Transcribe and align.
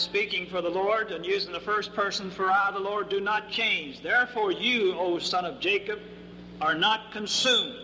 Speaking 0.00 0.46
for 0.46 0.62
the 0.62 0.68
Lord 0.68 1.12
and 1.12 1.24
using 1.24 1.52
the 1.52 1.60
first 1.60 1.94
person, 1.94 2.30
for 2.30 2.50
I, 2.50 2.70
the 2.72 2.80
Lord, 2.80 3.08
do 3.08 3.20
not 3.20 3.50
change. 3.50 4.00
Therefore, 4.02 4.52
you, 4.52 4.94
O 4.98 5.18
son 5.18 5.44
of 5.44 5.60
Jacob, 5.60 6.00
are 6.60 6.74
not 6.74 7.12
consumed. 7.12 7.76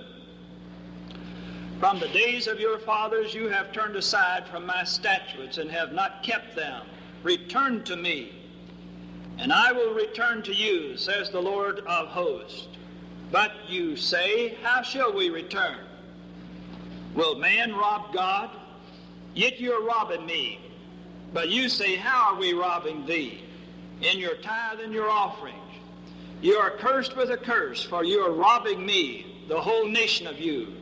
From 1.78 2.00
the 2.00 2.08
days 2.08 2.46
of 2.46 2.58
your 2.58 2.78
fathers 2.78 3.34
you 3.34 3.48
have 3.48 3.72
turned 3.72 3.96
aside 3.96 4.48
from 4.48 4.64
my 4.64 4.82
statutes 4.84 5.58
and 5.58 5.70
have 5.70 5.92
not 5.92 6.22
kept 6.22 6.56
them. 6.56 6.82
Return 7.22 7.84
to 7.84 7.96
me, 7.96 8.32
and 9.38 9.52
I 9.52 9.72
will 9.72 9.92
return 9.92 10.42
to 10.44 10.54
you, 10.54 10.96
says 10.96 11.30
the 11.30 11.40
Lord 11.40 11.80
of 11.80 12.08
hosts. 12.08 12.68
But 13.30 13.52
you 13.68 13.96
say, 13.96 14.56
How 14.62 14.82
shall 14.82 15.12
we 15.12 15.28
return? 15.28 15.78
Will 17.14 17.36
man 17.36 17.74
rob 17.74 18.12
God? 18.12 18.50
Yet 19.34 19.60
you 19.60 19.72
are 19.72 19.82
robbing 19.82 20.24
me. 20.24 20.60
But 21.32 21.50
you 21.50 21.68
say, 21.68 21.96
How 21.96 22.32
are 22.32 22.38
we 22.38 22.52
robbing 22.52 23.06
thee? 23.06 23.42
In 24.02 24.18
your 24.18 24.36
tithe 24.36 24.80
and 24.80 24.92
your 24.92 25.08
offerings. 25.08 25.56
You 26.42 26.56
are 26.56 26.70
cursed 26.70 27.16
with 27.16 27.30
a 27.30 27.36
curse, 27.36 27.82
for 27.82 28.04
you 28.04 28.20
are 28.20 28.32
robbing 28.32 28.84
me, 28.84 29.44
the 29.48 29.60
whole 29.60 29.86
nation 29.86 30.26
of 30.26 30.38
you. 30.38 30.74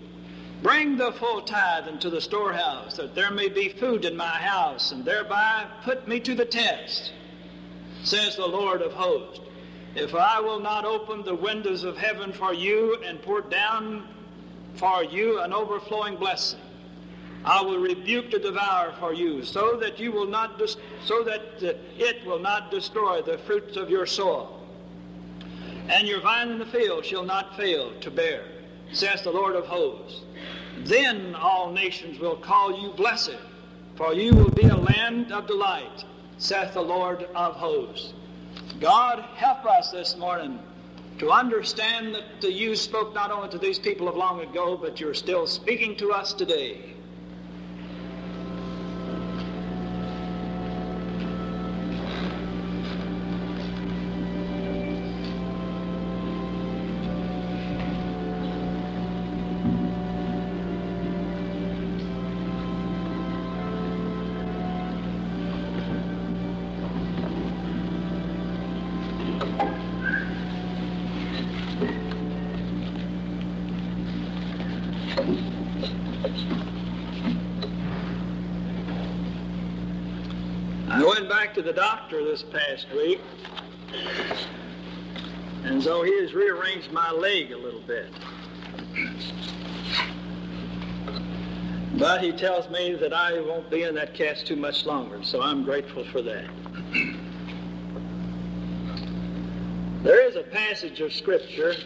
Bring 0.63 0.97
the 0.97 1.13
full 1.13 1.43
tithe 1.43 1.87
into 1.87 2.11
the 2.11 2.21
storehouse, 2.21 2.97
that 2.97 3.15
there 3.15 3.31
may 3.31 3.49
be 3.49 3.69
food 3.69 4.05
in 4.05 4.17
my 4.17 4.25
house, 4.25 4.93
and 4.93 5.05
thereby 5.05 5.67
put 5.85 6.09
me 6.09 6.19
to 6.21 6.35
the 6.35 6.45
test, 6.45 7.13
says 8.03 8.37
the 8.37 8.47
Lord 8.47 8.83
of 8.83 8.93
hosts. 8.93 9.41
If 9.95 10.15
I 10.15 10.41
will 10.41 10.59
not 10.59 10.85
open 10.85 11.23
the 11.23 11.35
windows 11.35 11.85
of 11.85 11.97
heaven 11.97 12.33
for 12.33 12.53
you 12.53 12.97
and 13.05 13.23
pour 13.23 13.43
down 13.43 14.09
for 14.75 15.05
you 15.05 15.41
an 15.41 15.53
overflowing 15.53 16.17
blessing, 16.17 16.59
I 17.45 17.61
will 17.61 17.79
rebuke 17.79 18.31
the 18.31 18.39
devourer 18.39 18.95
for 18.99 19.13
you, 19.13 19.43
so 19.45 19.77
that 19.77 19.99
you 19.99 20.13
will 20.13 20.27
not, 20.27 20.61
so 21.05 21.23
that 21.25 21.43
uh, 21.63 21.75
it 21.99 22.25
will 22.25 22.39
not 22.39 22.71
destroy 22.71 23.21
the 23.21 23.37
fruits 23.39 23.77
of 23.77 23.91
your 23.91 24.07
soil, 24.07 24.67
and 25.89 26.09
your 26.09 26.21
vine 26.23 26.49
in 26.49 26.59
the 26.59 26.67
field 26.67 27.05
shall 27.05 27.25
not 27.25 27.55
fail 27.57 27.93
to 28.01 28.11
bear, 28.11 28.45
says 28.93 29.23
the 29.23 29.31
Lord 29.31 29.57
of 29.57 29.67
hosts. 29.67 30.23
Then 30.85 31.35
all 31.35 31.71
nations 31.71 32.19
will 32.19 32.37
call 32.37 32.81
you 32.81 32.93
blessed, 32.93 33.37
for 33.97 34.15
you 34.15 34.33
will 34.33 34.51
be 34.51 34.69
a 34.69 34.77
land 34.77 35.31
of 35.31 35.47
delight, 35.47 36.05
saith 36.39 36.73
the 36.73 36.81
Lord 36.81 37.25
of 37.35 37.57
hosts. 37.57 38.15
God, 38.81 39.23
help 39.37 39.67
us 39.67 39.91
this 39.91 40.17
morning 40.17 40.59
to 41.19 41.31
understand 41.31 42.17
that 42.41 42.53
you 42.53 42.75
spoke 42.75 43.15
not 43.15 43.31
only 43.31 43.49
to 43.51 43.59
these 43.59 43.79
people 43.79 44.09
of 44.09 44.17
long 44.17 44.41
ago, 44.41 44.77
but 44.77 44.99
you're 44.99 45.15
still 45.15 45.47
speaking 45.47 45.95
to 45.97 46.11
us 46.11 46.33
today. 46.33 46.95
To 81.55 81.63
the 81.63 81.73
doctor 81.73 82.25
this 82.25 82.43
past 82.43 82.87
week, 82.97 83.21
and 85.63 85.81
so 85.81 86.03
he 86.03 86.21
has 86.21 86.35
rearranged 86.35 86.91
my 86.91 87.13
leg 87.13 87.53
a 87.53 87.57
little 87.57 87.83
bit. 87.83 88.13
But 91.97 92.23
he 92.23 92.33
tells 92.33 92.69
me 92.71 92.97
that 92.97 93.13
I 93.13 93.41
won't 93.41 93.71
be 93.71 93.85
in 93.85 93.95
that 93.95 94.15
cast 94.15 94.49
too 94.49 94.57
much 94.57 94.85
longer, 94.85 95.23
so 95.23 95.41
I'm 95.43 95.63
grateful 95.63 96.05
for 96.11 96.23
that. 96.23 96.51
There 100.03 100.29
is 100.29 100.35
a 100.35 100.43
passage 100.43 101.01
of 101.01 101.13
Scripture 101.13 101.77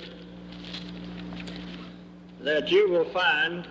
that 2.40 2.70
you 2.70 2.88
will 2.88 3.10
find 3.10 3.68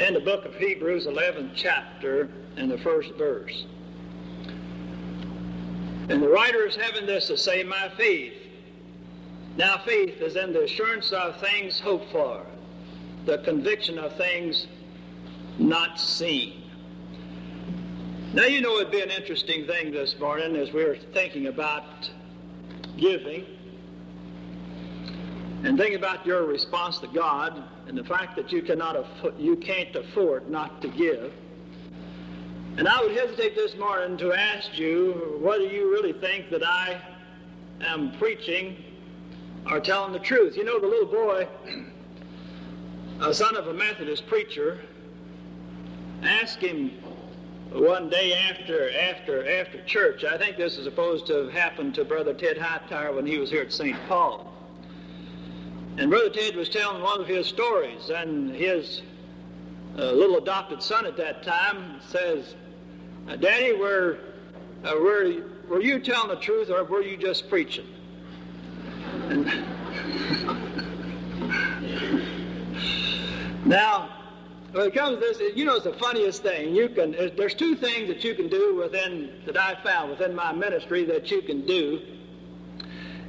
in 0.00 0.14
the 0.14 0.20
book 0.20 0.44
of 0.44 0.56
Hebrews, 0.56 1.06
11th 1.06 1.52
chapter, 1.54 2.28
in 2.56 2.68
the 2.68 2.78
first 2.78 3.14
verse. 3.14 3.66
And 6.08 6.22
the 6.22 6.28
writer 6.28 6.66
is 6.66 6.76
having 6.76 7.06
this 7.06 7.26
to 7.28 7.36
say, 7.36 7.62
My 7.62 7.90
faith. 7.96 8.34
Now, 9.56 9.78
faith 9.78 10.20
is 10.20 10.36
in 10.36 10.52
the 10.52 10.64
assurance 10.64 11.12
of 11.12 11.40
things 11.40 11.80
hoped 11.80 12.12
for, 12.12 12.44
the 13.24 13.38
conviction 13.38 13.98
of 13.98 14.14
things 14.16 14.66
not 15.58 15.98
seen. 15.98 16.62
Now, 18.34 18.44
you 18.44 18.60
know 18.60 18.76
it'd 18.76 18.92
be 18.92 19.00
an 19.00 19.10
interesting 19.10 19.66
thing 19.66 19.92
this 19.92 20.18
morning 20.18 20.56
as 20.56 20.72
we 20.72 20.82
are 20.82 20.96
thinking 21.14 21.46
about 21.46 22.10
giving 22.98 23.46
and 25.64 25.78
thinking 25.78 25.96
about 25.96 26.26
your 26.26 26.44
response 26.44 26.98
to 26.98 27.06
God 27.08 27.62
and 27.88 27.96
the 27.96 28.04
fact 28.04 28.36
that 28.36 28.52
you 28.52 28.62
cannot 28.62 29.06
you 29.38 29.56
can't 29.56 29.94
afford 29.96 30.50
not 30.50 30.82
to 30.82 30.88
give. 30.88 31.32
And 32.78 32.86
I 32.86 33.00
would 33.00 33.16
hesitate 33.16 33.56
this 33.56 33.74
morning 33.76 34.18
to 34.18 34.34
ask 34.34 34.78
you 34.78 35.38
whether 35.40 35.64
you 35.64 35.90
really 35.90 36.12
think 36.12 36.50
that 36.50 36.62
I 36.62 37.00
am 37.80 38.12
preaching 38.18 38.84
or 39.70 39.80
telling 39.80 40.12
the 40.12 40.18
truth. 40.18 40.58
You 40.58 40.64
know, 40.64 40.78
the 40.78 40.86
little 40.86 41.10
boy, 41.10 41.48
a 43.22 43.32
son 43.32 43.56
of 43.56 43.68
a 43.68 43.72
Methodist 43.72 44.26
preacher, 44.26 44.82
asked 46.22 46.58
him 46.58 46.90
one 47.72 48.10
day 48.10 48.34
after 48.34 48.90
after 48.90 49.48
after 49.58 49.82
church. 49.84 50.24
I 50.24 50.36
think 50.36 50.58
this 50.58 50.76
is 50.76 50.84
supposed 50.84 51.26
to 51.28 51.44
have 51.44 51.52
happened 51.52 51.94
to 51.94 52.04
Brother 52.04 52.34
Ted 52.34 52.58
Hightower 52.58 53.14
when 53.14 53.24
he 53.24 53.38
was 53.38 53.48
here 53.48 53.62
at 53.62 53.72
St. 53.72 53.96
Paul. 54.06 54.52
And 55.96 56.10
Brother 56.10 56.28
Ted 56.28 56.54
was 56.54 56.68
telling 56.68 57.02
one 57.02 57.22
of 57.22 57.26
his 57.26 57.46
stories, 57.46 58.10
and 58.10 58.54
his 58.54 59.00
uh, 59.98 60.12
little 60.12 60.36
adopted 60.36 60.82
son 60.82 61.06
at 61.06 61.16
that 61.16 61.42
time 61.42 62.02
says, 62.06 62.54
Daddy, 63.34 63.72
were, 63.72 64.18
uh, 64.84 64.92
were, 64.94 65.42
were 65.68 65.80
you 65.80 65.98
telling 65.98 66.28
the 66.28 66.36
truth 66.36 66.70
or 66.70 66.84
were 66.84 67.02
you 67.02 67.16
just 67.16 67.50
preaching? 67.50 67.86
And 69.28 69.46
now, 73.66 74.10
when 74.70 74.86
it 74.86 74.94
comes 74.94 75.14
to 75.14 75.20
this, 75.20 75.40
you 75.56 75.64
know, 75.64 75.74
it's 75.74 75.84
the 75.84 75.94
funniest 75.94 76.42
thing. 76.42 76.74
You 76.74 76.88
can, 76.88 77.12
there's 77.36 77.54
two 77.54 77.74
things 77.74 78.08
that 78.08 78.22
you 78.22 78.34
can 78.34 78.48
do 78.48 78.76
within, 78.76 79.40
that 79.46 79.56
I 79.56 79.76
found 79.82 80.10
within 80.10 80.34
my 80.34 80.52
ministry 80.52 81.04
that 81.06 81.30
you 81.30 81.42
can 81.42 81.66
do, 81.66 82.00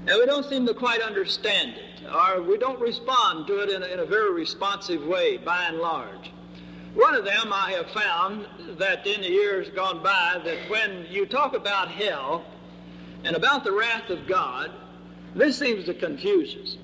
and 0.08 0.20
we 0.20 0.26
don't 0.26 0.46
seem 0.46 0.66
to 0.68 0.74
quite 0.74 1.02
understand 1.02 1.76
it, 1.76 2.14
or 2.14 2.44
we 2.44 2.58
don't 2.58 2.80
respond 2.80 3.48
to 3.48 3.60
it 3.60 3.70
in 3.70 3.84
a, 3.84 3.88
in 3.88 4.00
a 4.00 4.06
very 4.06 4.34
responsive 4.34 5.06
way, 5.06 5.38
by 5.38 5.66
and 5.66 5.80
large. 5.80 6.32
One 6.94 7.16
of 7.16 7.26
them 7.26 7.54
I 7.54 7.72
have 7.72 7.90
found 7.92 8.48
that 8.80 9.06
in 9.06 9.22
the 9.22 9.30
years 9.30 9.70
gone 9.70 10.02
by, 10.02 10.42
that 10.44 10.70
when 10.70 11.06
you 11.10 11.26
talk 11.26 11.54
about 11.54 11.90
hell 11.90 12.46
and 13.24 13.36
about 13.36 13.64
the 13.64 13.72
wrath 13.72 14.10
of 14.10 14.28
God, 14.28 14.72
this 15.36 15.58
seems 15.58 15.86
to 15.86 15.94
confuse 15.94 16.56
us. 16.56 16.78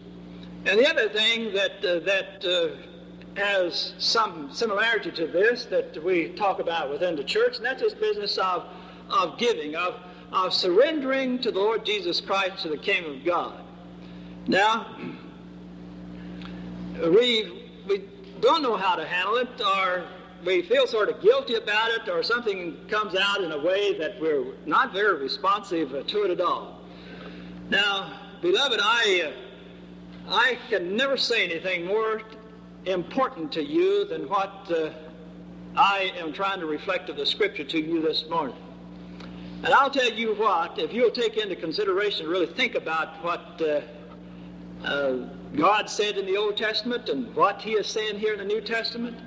And 0.65 0.79
the 0.79 0.89
other 0.89 1.09
thing 1.09 1.53
that, 1.53 1.83
uh, 1.83 1.99
that 2.05 2.45
uh, 2.45 3.39
has 3.39 3.93
some 3.97 4.53
similarity 4.53 5.11
to 5.11 5.27
this 5.27 5.65
that 5.65 6.01
we 6.03 6.29
talk 6.29 6.59
about 6.59 6.89
within 6.89 7.15
the 7.15 7.23
church, 7.23 7.57
and 7.57 7.65
that's 7.65 7.81
this 7.81 7.93
business 7.93 8.37
of, 8.37 8.65
of 9.09 9.37
giving, 9.37 9.75
of, 9.75 9.95
of 10.31 10.53
surrendering 10.53 11.39
to 11.39 11.51
the 11.51 11.59
Lord 11.59 11.85
Jesus 11.85 12.21
Christ 12.21 12.63
to 12.63 12.69
the 12.69 12.77
kingdom 12.77 13.17
of 13.17 13.25
God. 13.25 13.59
Now, 14.47 14.95
we, 17.01 17.71
we 17.87 18.03
don't 18.43 18.61
know 18.61 18.75
how 18.75 18.95
to 18.95 19.07
handle 19.07 19.37
it, 19.37 19.49
or 19.61 20.03
we 20.45 20.63
feel 20.63 20.85
sort 20.85 21.09
of 21.09 21.21
guilty 21.21 21.55
about 21.55 21.91
it 21.91 22.09
or 22.09 22.21
something 22.21 22.77
comes 22.89 23.15
out 23.15 23.41
in 23.41 23.53
a 23.53 23.57
way 23.57 23.97
that 23.97 24.19
we're 24.19 24.43
not 24.65 24.91
very 24.91 25.17
responsive 25.17 25.89
to 26.05 26.23
it 26.23 26.31
at 26.31 26.41
all. 26.41 26.81
Now, 27.69 28.19
beloved, 28.41 28.81
I, 28.83 29.31
uh, 30.27 30.33
I 30.33 30.57
can 30.69 30.97
never 30.97 31.15
say 31.15 31.45
anything 31.45 31.85
more 31.85 32.21
important 32.85 33.53
to 33.53 33.63
you 33.63 34.05
than 34.05 34.27
what 34.27 34.69
uh, 34.69 34.89
I 35.77 36.11
am 36.17 36.33
trying 36.33 36.59
to 36.59 36.65
reflect 36.65 37.09
of 37.09 37.15
the 37.15 37.25
Scripture 37.25 37.63
to 37.63 37.79
you 37.79 38.01
this 38.01 38.25
morning. 38.29 38.57
And 39.63 39.73
I'll 39.73 39.89
tell 39.89 40.11
you 40.11 40.35
what, 40.35 40.77
if 40.77 40.91
you'll 40.91 41.11
take 41.11 41.37
into 41.37 41.55
consideration, 41.55 42.27
really 42.27 42.47
think 42.47 42.75
about 42.75 43.23
what 43.23 43.61
uh, 43.61 44.85
uh, 44.85 45.29
God 45.55 45.89
said 45.89 46.17
in 46.17 46.25
the 46.25 46.37
Old 46.37 46.57
Testament 46.57 47.09
and 47.09 47.33
what 47.35 47.61
He 47.61 47.73
is 47.73 47.87
saying 47.87 48.17
here 48.17 48.33
in 48.33 48.39
the 48.39 48.45
New 48.45 48.61
Testament, 48.61 49.19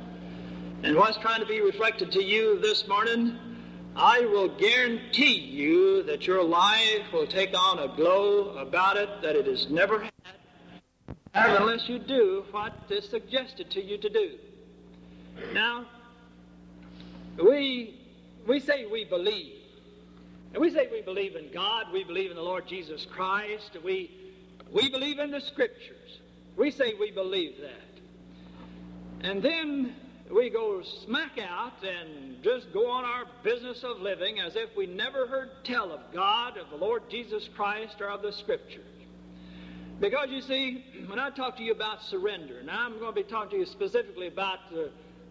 and 0.82 0.96
what's 0.96 1.16
trying 1.18 1.40
to 1.40 1.46
be 1.46 1.60
reflected 1.60 2.10
to 2.12 2.22
you 2.22 2.60
this 2.60 2.88
morning, 2.88 3.38
I 3.94 4.20
will 4.20 4.48
guarantee 4.48 5.38
you 5.38 6.02
that 6.02 6.26
your 6.26 6.42
life 6.42 7.12
will 7.12 7.26
take 7.26 7.56
on 7.56 7.78
a 7.78 7.88
glow 7.96 8.50
about 8.58 8.96
it 8.96 9.08
that 9.22 9.36
it 9.36 9.46
has 9.46 9.70
never 9.70 10.00
had 10.00 10.10
unless 11.34 11.88
you 11.88 11.98
do 11.98 12.44
what 12.50 12.72
is 12.90 13.08
suggested 13.08 13.70
to 13.70 13.82
you 13.82 13.98
to 13.98 14.08
do. 14.08 14.32
Now, 15.52 15.86
we, 17.42 18.00
we 18.46 18.60
say 18.60 18.86
we 18.86 19.04
believe. 19.04 19.52
And 20.52 20.60
we 20.62 20.70
say 20.70 20.88
we 20.90 21.02
believe 21.02 21.36
in 21.36 21.52
God, 21.52 21.86
we 21.92 22.04
believe 22.04 22.30
in 22.30 22.36
the 22.36 22.42
Lord 22.42 22.66
Jesus 22.66 23.06
Christ, 23.10 23.76
we, 23.84 24.10
we 24.72 24.88
believe 24.88 25.18
in 25.18 25.30
the 25.30 25.40
Scriptures. 25.40 26.05
We 26.56 26.70
say 26.70 26.94
we 26.98 27.10
believe 27.10 27.56
that. 27.60 29.28
And 29.28 29.42
then 29.42 29.94
we 30.34 30.50
go 30.50 30.82
smack 31.04 31.38
out 31.38 31.84
and 31.84 32.42
just 32.42 32.72
go 32.72 32.90
on 32.90 33.04
our 33.04 33.24
business 33.44 33.84
of 33.84 34.00
living 34.00 34.40
as 34.40 34.56
if 34.56 34.74
we 34.76 34.86
never 34.86 35.26
heard 35.26 35.50
tell 35.64 35.92
of 35.92 36.00
God, 36.12 36.56
of 36.56 36.70
the 36.70 36.76
Lord 36.76 37.04
Jesus 37.10 37.48
Christ, 37.54 38.00
or 38.00 38.08
of 38.08 38.22
the 38.22 38.32
Scriptures. 38.32 38.84
Because 40.00 40.28
you 40.30 40.42
see, 40.42 40.84
when 41.06 41.18
I 41.18 41.30
talk 41.30 41.56
to 41.56 41.62
you 41.62 41.72
about 41.72 42.02
surrender, 42.02 42.62
now 42.62 42.84
I'm 42.84 42.98
going 42.98 43.14
to 43.14 43.22
be 43.22 43.28
talking 43.28 43.50
to 43.50 43.56
you 43.58 43.66
specifically 43.66 44.26
about, 44.26 44.58
uh, 44.74 44.88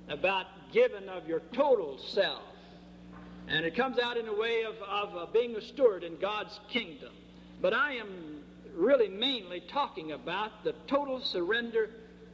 about 0.10 0.48
giving 0.72 1.08
of 1.08 1.28
your 1.28 1.42
total 1.54 2.00
self. 2.00 2.42
And 3.48 3.64
it 3.64 3.76
comes 3.76 4.00
out 4.00 4.18
in 4.18 4.28
a 4.28 4.34
way 4.34 4.64
of, 4.64 4.76
of 4.82 5.16
uh, 5.16 5.32
being 5.32 5.56
a 5.56 5.62
steward 5.62 6.04
in 6.04 6.18
God's 6.18 6.60
kingdom. 6.70 7.14
But 7.62 7.74
I 7.74 7.94
am 7.94 8.25
really 8.76 9.10
mainly 9.10 9.62
talking 9.72 10.12
about 10.12 10.64
the 10.64 10.74
total 10.88 11.22
surrender 11.22 11.90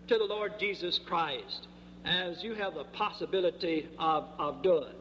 to 0.07 0.17
the 0.17 0.23
Lord 0.23 0.53
Jesus 0.59 0.99
Christ 1.05 1.67
as 2.03 2.43
you 2.43 2.55
have 2.55 2.73
the 2.73 2.85
possibility 2.85 3.88
of, 3.99 4.27
of 4.39 4.63
doing. 4.63 4.95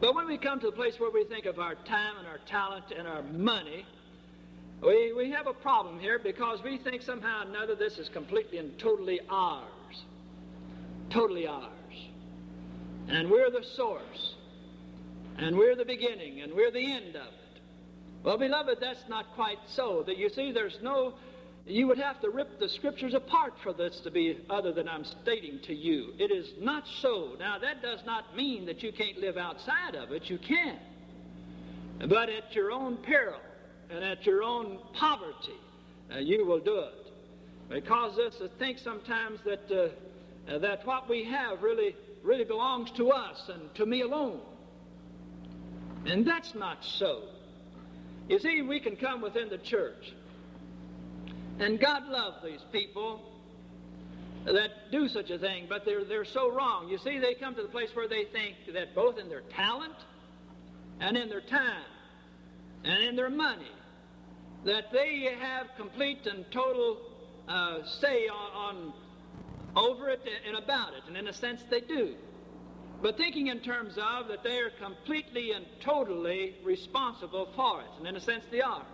But 0.00 0.14
when 0.14 0.26
we 0.26 0.38
come 0.38 0.60
to 0.60 0.66
the 0.66 0.72
place 0.72 0.98
where 0.98 1.10
we 1.10 1.24
think 1.24 1.46
of 1.46 1.58
our 1.58 1.74
time 1.74 2.16
and 2.18 2.26
our 2.26 2.38
talent 2.46 2.86
and 2.96 3.06
our 3.06 3.22
money, 3.22 3.84
we, 4.82 5.12
we 5.12 5.30
have 5.30 5.46
a 5.46 5.52
problem 5.52 6.00
here 6.00 6.18
because 6.18 6.60
we 6.62 6.78
think 6.78 7.02
somehow 7.02 7.44
or 7.44 7.48
another 7.48 7.74
this 7.76 7.98
is 7.98 8.08
completely 8.08 8.58
and 8.58 8.76
totally 8.78 9.20
ours. 9.28 10.04
Totally 11.10 11.46
ours. 11.46 11.70
And 13.08 13.30
we're 13.30 13.50
the 13.50 13.64
source. 13.76 14.34
And 15.38 15.56
we're 15.56 15.76
the 15.76 15.84
beginning. 15.84 16.42
And 16.42 16.52
we're 16.52 16.72
the 16.72 16.92
end 16.92 17.16
of 17.16 17.26
it. 17.26 17.41
Well, 18.22 18.38
beloved, 18.38 18.78
that's 18.80 19.02
not 19.08 19.26
quite 19.34 19.58
so. 19.74 20.04
That 20.06 20.16
you 20.16 20.28
see, 20.28 20.52
there's 20.52 20.78
no, 20.80 21.14
you 21.66 21.88
would 21.88 21.98
have 21.98 22.20
to 22.20 22.30
rip 22.30 22.60
the 22.60 22.68
scriptures 22.68 23.14
apart 23.14 23.54
for 23.62 23.72
this 23.72 23.98
to 24.04 24.10
be 24.10 24.38
other 24.48 24.72
than 24.72 24.88
I'm 24.88 25.04
stating 25.04 25.58
to 25.66 25.74
you. 25.74 26.12
It 26.18 26.30
is 26.30 26.52
not 26.60 26.84
so. 27.00 27.32
Now, 27.38 27.58
that 27.58 27.82
does 27.82 28.00
not 28.06 28.36
mean 28.36 28.66
that 28.66 28.82
you 28.82 28.92
can't 28.92 29.18
live 29.18 29.36
outside 29.36 29.96
of 29.96 30.12
it. 30.12 30.30
You 30.30 30.38
can. 30.38 30.78
But 32.08 32.28
at 32.28 32.54
your 32.54 32.70
own 32.70 32.96
peril 32.98 33.40
and 33.90 34.04
at 34.04 34.24
your 34.24 34.42
own 34.42 34.78
poverty, 34.94 35.58
uh, 36.14 36.18
you 36.18 36.46
will 36.46 36.60
do 36.60 36.78
it. 36.78 37.12
Because 37.68 38.18
us 38.18 38.36
to 38.36 38.48
think 38.58 38.78
sometimes 38.78 39.40
that, 39.44 39.70
uh, 39.70 40.52
uh, 40.52 40.58
that 40.58 40.86
what 40.86 41.08
we 41.08 41.24
have 41.24 41.62
really, 41.62 41.96
really 42.22 42.44
belongs 42.44 42.90
to 42.92 43.10
us 43.10 43.48
and 43.48 43.74
to 43.74 43.86
me 43.86 44.02
alone. 44.02 44.40
And 46.06 46.26
that's 46.26 46.54
not 46.54 46.84
so. 46.84 47.22
You 48.28 48.38
see, 48.38 48.62
we 48.62 48.80
can 48.80 48.96
come 48.96 49.20
within 49.20 49.48
the 49.48 49.58
church. 49.58 50.12
And 51.58 51.78
God 51.78 52.08
loves 52.08 52.42
these 52.44 52.64
people 52.72 53.20
that 54.44 54.90
do 54.90 55.08
such 55.08 55.30
a 55.30 55.38
thing, 55.38 55.66
but 55.68 55.84
they're, 55.84 56.04
they're 56.04 56.24
so 56.24 56.50
wrong. 56.50 56.88
You 56.88 56.98
see, 56.98 57.18
they 57.18 57.34
come 57.34 57.54
to 57.54 57.62
the 57.62 57.68
place 57.68 57.90
where 57.94 58.08
they 58.08 58.24
think 58.24 58.56
that 58.72 58.94
both 58.94 59.18
in 59.18 59.28
their 59.28 59.42
talent 59.42 59.94
and 61.00 61.16
in 61.16 61.28
their 61.28 61.40
time 61.40 61.84
and 62.84 63.02
in 63.04 63.16
their 63.16 63.30
money 63.30 63.70
that 64.64 64.92
they 64.92 65.36
have 65.40 65.68
complete 65.76 66.26
and 66.26 66.44
total 66.50 66.98
uh, 67.48 67.84
say 67.84 68.28
on, 68.28 68.52
on 68.76 68.92
over 69.74 70.08
it 70.08 70.20
and 70.46 70.56
about 70.56 70.94
it, 70.94 71.02
and 71.08 71.16
in 71.16 71.28
a 71.28 71.32
sense 71.32 71.62
they 71.70 71.80
do. 71.80 72.14
But 73.02 73.16
thinking 73.16 73.48
in 73.48 73.58
terms 73.58 73.98
of 73.98 74.28
that 74.28 74.44
they 74.44 74.58
are 74.60 74.70
completely 74.70 75.50
and 75.52 75.66
totally 75.80 76.54
responsible 76.62 77.48
for 77.56 77.80
it, 77.80 77.88
and 77.98 78.06
in 78.06 78.14
a 78.14 78.20
sense 78.20 78.44
they 78.50 78.60
are. 78.60 78.86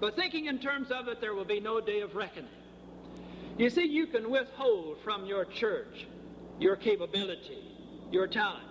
But 0.00 0.16
thinking 0.16 0.46
in 0.46 0.58
terms 0.58 0.90
of 0.90 1.06
it, 1.08 1.20
there 1.20 1.34
will 1.34 1.44
be 1.44 1.60
no 1.60 1.80
day 1.80 2.00
of 2.00 2.14
reckoning. 2.14 2.50
You 3.58 3.68
see, 3.68 3.84
you 3.84 4.06
can 4.06 4.30
withhold 4.30 4.98
from 5.04 5.26
your 5.26 5.44
church 5.44 6.06
your 6.58 6.76
capability, 6.76 7.62
your 8.10 8.26
talent. 8.26 8.64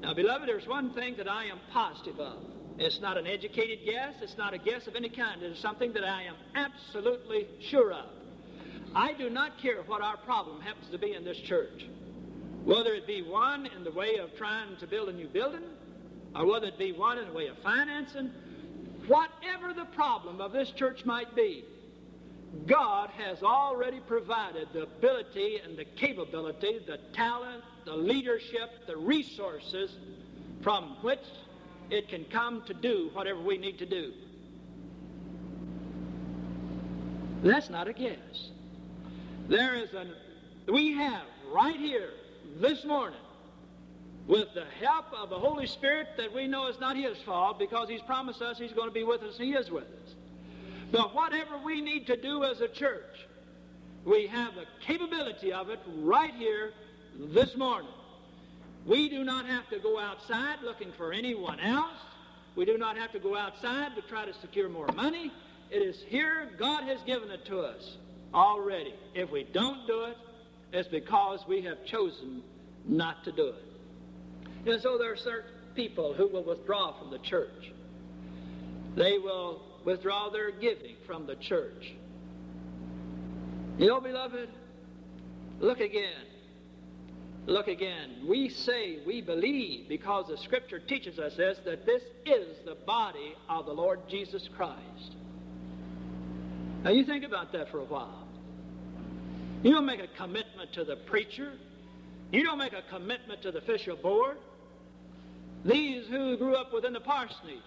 Now, 0.00 0.14
beloved, 0.14 0.48
there's 0.48 0.66
one 0.66 0.94
thing 0.94 1.16
that 1.18 1.30
I 1.30 1.44
am 1.44 1.60
positive 1.70 2.18
of. 2.18 2.38
It's 2.78 3.00
not 3.00 3.18
an 3.18 3.26
educated 3.26 3.80
guess. 3.84 4.14
It's 4.22 4.38
not 4.38 4.54
a 4.54 4.58
guess 4.58 4.86
of 4.86 4.96
any 4.96 5.10
kind. 5.10 5.42
It 5.42 5.52
is 5.52 5.58
something 5.58 5.92
that 5.92 6.04
I 6.04 6.22
am 6.22 6.36
absolutely 6.54 7.46
sure 7.60 7.92
of. 7.92 8.06
I 8.94 9.12
do 9.12 9.28
not 9.28 9.58
care 9.60 9.82
what 9.82 10.00
our 10.00 10.16
problem 10.16 10.60
happens 10.62 10.88
to 10.90 10.98
be 10.98 11.14
in 11.14 11.24
this 11.24 11.38
church. 11.38 11.86
Whether 12.64 12.94
it 12.94 13.06
be 13.06 13.22
one 13.22 13.66
in 13.66 13.84
the 13.84 13.90
way 13.90 14.16
of 14.16 14.36
trying 14.36 14.76
to 14.76 14.86
build 14.86 15.08
a 15.08 15.12
new 15.12 15.28
building, 15.28 15.64
or 16.34 16.46
whether 16.46 16.66
it 16.66 16.78
be 16.78 16.92
one 16.92 17.18
in 17.18 17.26
the 17.26 17.32
way 17.32 17.48
of 17.48 17.58
financing, 17.58 18.30
whatever 19.06 19.74
the 19.74 19.86
problem 19.96 20.40
of 20.40 20.52
this 20.52 20.70
church 20.70 21.04
might 21.04 21.34
be, 21.34 21.64
God 22.66 23.10
has 23.10 23.42
already 23.42 24.00
provided 24.00 24.68
the 24.72 24.82
ability 24.82 25.58
and 25.64 25.76
the 25.76 25.84
capability, 25.84 26.80
the 26.86 26.98
talent, 27.12 27.64
the 27.84 27.96
leadership, 27.96 28.86
the 28.86 28.96
resources 28.96 29.90
from 30.62 30.96
which 31.02 31.24
it 31.90 32.08
can 32.08 32.24
come 32.26 32.62
to 32.66 32.74
do 32.74 33.10
whatever 33.12 33.40
we 33.40 33.58
need 33.58 33.78
to 33.78 33.86
do. 33.86 34.12
That's 37.42 37.70
not 37.70 37.88
a 37.88 37.92
guess. 37.92 38.50
There 39.48 39.74
is 39.74 39.92
a, 39.94 40.06
we 40.72 40.92
have 40.92 41.24
right 41.52 41.76
here 41.76 42.10
this 42.60 42.84
morning, 42.84 43.18
with 44.26 44.54
the 44.54 44.66
help 44.80 45.06
of 45.12 45.30
the 45.30 45.38
Holy 45.38 45.66
Spirit 45.66 46.08
that 46.16 46.32
we 46.32 46.46
know 46.46 46.68
is 46.68 46.78
not 46.78 46.96
His 46.96 47.18
fault 47.18 47.58
because 47.58 47.88
He's 47.88 48.02
promised 48.02 48.42
us 48.42 48.58
He's 48.58 48.72
going 48.72 48.88
to 48.88 48.94
be 48.94 49.04
with 49.04 49.22
us 49.22 49.36
He 49.38 49.52
is 49.52 49.70
with 49.70 49.84
us. 49.84 50.14
But 50.90 51.14
whatever 51.14 51.58
we 51.64 51.80
need 51.80 52.06
to 52.08 52.16
do 52.16 52.44
as 52.44 52.60
a 52.60 52.68
church, 52.68 53.26
we 54.04 54.26
have 54.26 54.54
the 54.54 54.66
capability 54.80 55.52
of 55.52 55.70
it 55.70 55.80
right 55.98 56.34
here 56.34 56.72
this 57.18 57.56
morning. 57.56 57.90
We 58.84 59.08
do 59.08 59.24
not 59.24 59.46
have 59.46 59.68
to 59.70 59.78
go 59.78 59.98
outside 59.98 60.58
looking 60.62 60.92
for 60.92 61.12
anyone 61.12 61.60
else. 61.60 61.96
We 62.56 62.64
do 62.64 62.76
not 62.76 62.96
have 62.98 63.12
to 63.12 63.18
go 63.18 63.36
outside 63.36 63.94
to 63.96 64.02
try 64.02 64.26
to 64.26 64.34
secure 64.34 64.68
more 64.68 64.88
money. 64.88 65.32
It 65.70 65.82
is 65.82 66.02
here. 66.06 66.50
God 66.58 66.84
has 66.84 67.00
given 67.02 67.30
it 67.30 67.46
to 67.46 67.60
us 67.60 67.96
already. 68.34 68.94
If 69.14 69.30
we 69.30 69.44
don't 69.44 69.86
do 69.86 70.04
it, 70.04 70.16
it's 70.72 70.88
because 70.88 71.40
we 71.46 71.62
have 71.62 71.84
chosen 71.84 72.42
not 72.86 73.24
to 73.24 73.32
do 73.32 73.48
it. 73.48 74.70
And 74.70 74.80
so 74.80 74.96
there 74.96 75.12
are 75.12 75.16
certain 75.16 75.50
people 75.74 76.14
who 76.14 76.28
will 76.28 76.44
withdraw 76.44 76.98
from 76.98 77.10
the 77.10 77.18
church. 77.18 77.72
They 78.96 79.18
will 79.18 79.62
withdraw 79.84 80.30
their 80.30 80.50
giving 80.50 80.96
from 81.06 81.26
the 81.26 81.34
church. 81.36 81.94
You 83.78 83.86
know, 83.88 84.00
beloved, 84.00 84.48
look 85.60 85.80
again. 85.80 86.26
Look 87.46 87.66
again. 87.66 88.24
We 88.28 88.48
say 88.48 89.00
we 89.04 89.20
believe 89.20 89.88
because 89.88 90.28
the 90.28 90.36
scripture 90.38 90.78
teaches 90.78 91.18
us 91.18 91.36
this 91.36 91.58
that 91.64 91.84
this 91.84 92.02
is 92.24 92.58
the 92.64 92.76
body 92.86 93.34
of 93.48 93.66
the 93.66 93.72
Lord 93.72 94.00
Jesus 94.08 94.48
Christ. 94.56 95.16
Now 96.84 96.90
you 96.90 97.04
think 97.04 97.24
about 97.24 97.52
that 97.52 97.70
for 97.70 97.78
a 97.80 97.84
while. 97.84 98.28
You 99.62 99.72
don't 99.72 99.86
make 99.86 100.00
a 100.00 100.08
commitment 100.16 100.51
to 100.72 100.84
the 100.84 100.96
preacher. 100.96 101.52
You 102.30 102.42
don't 102.44 102.58
make 102.58 102.72
a 102.72 102.82
commitment 102.90 103.42
to 103.42 103.50
the 103.50 103.58
official 103.58 103.96
board. 103.96 104.38
These 105.64 106.06
who 106.08 106.36
grew 106.36 106.54
up 106.54 106.72
within 106.72 106.92
the 106.92 107.00
parsonage, 107.00 107.58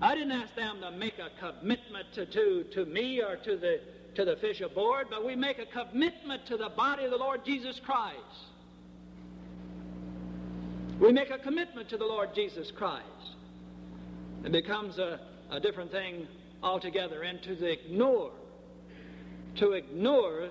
I 0.00 0.14
didn't 0.14 0.32
ask 0.32 0.54
them 0.54 0.80
to 0.80 0.90
make 0.90 1.18
a 1.18 1.30
commitment 1.38 2.06
to, 2.14 2.26
to, 2.26 2.64
to 2.72 2.84
me 2.84 3.20
or 3.22 3.36
to 3.36 3.56
the 3.56 3.80
to 4.14 4.26
the 4.26 4.32
official 4.32 4.68
board, 4.68 5.06
but 5.08 5.24
we 5.24 5.34
make 5.34 5.58
a 5.58 5.64
commitment 5.64 6.44
to 6.46 6.58
the 6.58 6.68
body 6.68 7.04
of 7.04 7.10
the 7.10 7.16
Lord 7.16 7.44
Jesus 7.46 7.80
Christ. 7.80 8.18
we 11.02 11.12
make 11.12 11.30
a 11.30 11.38
commitment 11.38 11.88
to 11.88 11.96
the 11.96 12.04
Lord 12.04 12.32
Jesus 12.32 12.70
Christ. 12.70 13.06
It 14.44 14.52
becomes 14.52 14.98
a, 14.98 15.18
a 15.50 15.58
different 15.58 15.90
thing 15.90 16.28
altogether. 16.62 17.22
And 17.22 17.42
to 17.42 17.64
ignore, 17.64 18.30
to 19.56 19.72
ignore 19.72 20.50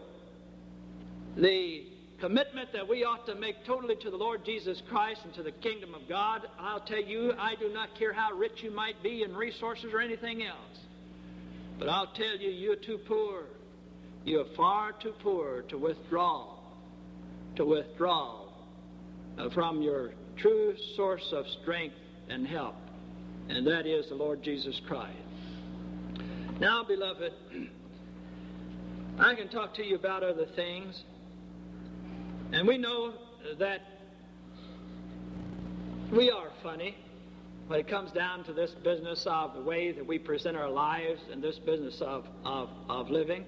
the 1.37 1.85
commitment 2.19 2.71
that 2.73 2.87
we 2.87 3.03
ought 3.03 3.25
to 3.25 3.35
make 3.35 3.65
totally 3.65 3.95
to 3.97 4.11
the 4.11 4.17
Lord 4.17 4.45
Jesus 4.45 4.81
Christ 4.89 5.21
and 5.23 5.33
to 5.33 5.43
the 5.43 5.51
kingdom 5.51 5.95
of 5.95 6.07
God, 6.07 6.41
I'll 6.59 6.81
tell 6.81 7.01
you, 7.01 7.33
I 7.39 7.55
do 7.55 7.69
not 7.73 7.97
care 7.97 8.13
how 8.13 8.31
rich 8.33 8.61
you 8.61 8.71
might 8.71 9.01
be 9.01 9.23
in 9.23 9.35
resources 9.35 9.91
or 9.93 9.99
anything 9.99 10.43
else. 10.43 10.79
But 11.79 11.89
I'll 11.89 12.13
tell 12.13 12.37
you, 12.37 12.49
you're 12.49 12.75
too 12.75 12.99
poor. 13.07 13.45
You're 14.23 14.45
far 14.55 14.91
too 14.91 15.13
poor 15.23 15.63
to 15.69 15.77
withdraw, 15.77 16.57
to 17.55 17.65
withdraw 17.65 18.45
uh, 19.39 19.49
from 19.49 19.81
your 19.81 20.11
true 20.37 20.75
source 20.95 21.27
of 21.31 21.45
strength 21.61 21.95
and 22.29 22.45
help, 22.45 22.75
and 23.49 23.65
that 23.65 23.87
is 23.87 24.09
the 24.09 24.15
Lord 24.15 24.43
Jesus 24.43 24.79
Christ. 24.87 25.17
Now, 26.59 26.83
beloved, 26.83 27.33
I 29.19 29.33
can 29.33 29.49
talk 29.49 29.73
to 29.75 29.83
you 29.83 29.95
about 29.95 30.21
other 30.21 30.45
things, 30.55 31.03
and 32.53 32.67
we 32.67 32.77
know 32.77 33.13
that 33.59 33.81
we 36.11 36.29
are 36.29 36.49
funny 36.61 36.95
when 37.67 37.79
it 37.79 37.87
comes 37.87 38.11
down 38.11 38.43
to 38.43 38.53
this 38.53 38.71
business 38.83 39.25
of 39.25 39.53
the 39.53 39.61
way 39.61 39.93
that 39.93 40.05
we 40.05 40.19
present 40.19 40.57
our 40.57 40.69
lives 40.69 41.21
and 41.31 41.41
this 41.41 41.57
business 41.59 42.01
of, 42.01 42.27
of, 42.43 42.69
of 42.89 43.09
living. 43.09 43.45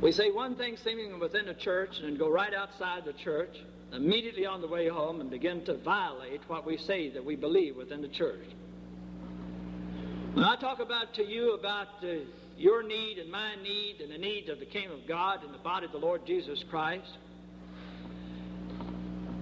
We 0.00 0.10
say 0.10 0.32
one 0.32 0.56
thing 0.56 0.76
seeming 0.82 1.20
within 1.20 1.48
a 1.48 1.54
church 1.54 2.00
and 2.02 2.18
go 2.18 2.28
right 2.28 2.52
outside 2.52 3.04
the 3.04 3.12
church, 3.12 3.56
immediately 3.92 4.44
on 4.44 4.60
the 4.60 4.66
way 4.66 4.88
home, 4.88 5.20
and 5.20 5.30
begin 5.30 5.64
to 5.66 5.76
violate 5.76 6.40
what 6.48 6.66
we 6.66 6.76
say 6.76 7.10
that 7.10 7.24
we 7.24 7.36
believe 7.36 7.76
within 7.76 8.02
the 8.02 8.08
church. 8.08 8.44
When 10.34 10.44
I 10.44 10.56
talk 10.56 10.80
about 10.80 11.14
to 11.14 11.24
you 11.24 11.54
about 11.54 11.88
uh, 12.02 12.24
your 12.62 12.84
need 12.84 13.18
and 13.18 13.28
my 13.28 13.56
need 13.56 14.00
and 14.00 14.12
the 14.12 14.18
needs 14.18 14.48
of 14.48 14.60
the 14.60 14.64
kingdom 14.64 14.92
of 14.92 15.04
God 15.08 15.42
and 15.42 15.52
the 15.52 15.58
body 15.58 15.84
of 15.84 15.90
the 15.90 15.98
Lord 15.98 16.24
Jesus 16.24 16.64
Christ, 16.70 17.18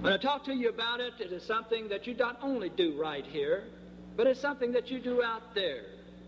when 0.00 0.14
I 0.14 0.16
talk 0.16 0.42
to 0.46 0.54
you 0.54 0.70
about 0.70 1.00
it, 1.00 1.12
it 1.20 1.30
is 1.30 1.42
something 1.42 1.88
that 1.90 2.06
you 2.06 2.14
not 2.14 2.38
only 2.40 2.70
do 2.70 2.98
right 2.98 3.26
here, 3.26 3.64
but 4.16 4.26
it's 4.26 4.40
something 4.40 4.72
that 4.72 4.90
you 4.90 5.00
do 5.00 5.22
out 5.22 5.54
there. 5.54 5.82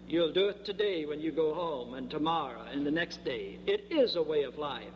You'll 0.06 0.34
do 0.34 0.50
it 0.50 0.66
today 0.66 1.06
when 1.06 1.18
you 1.18 1.32
go 1.32 1.54
home, 1.54 1.94
and 1.94 2.10
tomorrow, 2.10 2.66
and 2.70 2.86
the 2.86 2.90
next 2.90 3.24
day. 3.24 3.58
It 3.66 3.86
is 3.90 4.16
a 4.16 4.22
way 4.22 4.42
of 4.42 4.58
life. 4.58 4.92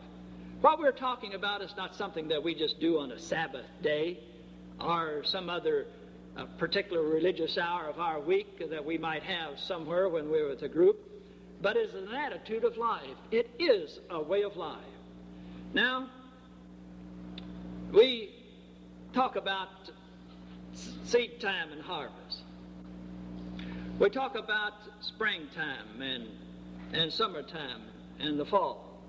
What 0.61 0.77
we're 0.77 0.91
talking 0.91 1.33
about 1.33 1.63
is 1.63 1.73
not 1.75 1.95
something 1.95 2.27
that 2.27 2.43
we 2.43 2.53
just 2.53 2.79
do 2.79 2.99
on 2.99 3.11
a 3.11 3.17
Sabbath 3.17 3.65
day 3.81 4.19
or 4.79 5.23
some 5.23 5.49
other 5.49 5.87
uh, 6.37 6.45
particular 6.59 7.01
religious 7.01 7.57
hour 7.57 7.89
of 7.89 7.99
our 7.99 8.19
week 8.19 8.69
that 8.69 8.85
we 8.85 8.99
might 8.99 9.23
have 9.23 9.59
somewhere 9.59 10.07
when 10.09 10.29
we're 10.29 10.49
with 10.49 10.61
a 10.61 10.69
group, 10.69 11.16
but 11.61 11.75
it's 11.75 11.93
an 11.93 12.13
attitude 12.13 12.63
of 12.63 12.77
life. 12.77 13.17
It 13.31 13.49
is 13.59 13.99
a 14.09 14.21
way 14.21 14.43
of 14.43 14.55
life. 14.57 14.77
Now, 15.73 16.07
we 17.91 18.29
talk 19.13 19.35
about 19.35 19.69
seed 21.05 21.39
time 21.39 21.71
and 21.71 21.81
harvest. 21.81 22.43
We 23.99 24.09
talk 24.09 24.35
about 24.35 24.73
springtime 25.01 26.01
and, 26.01 26.27
and 26.93 27.11
summertime 27.11 27.81
and 28.19 28.39
the 28.39 28.45
fall. 28.45 29.01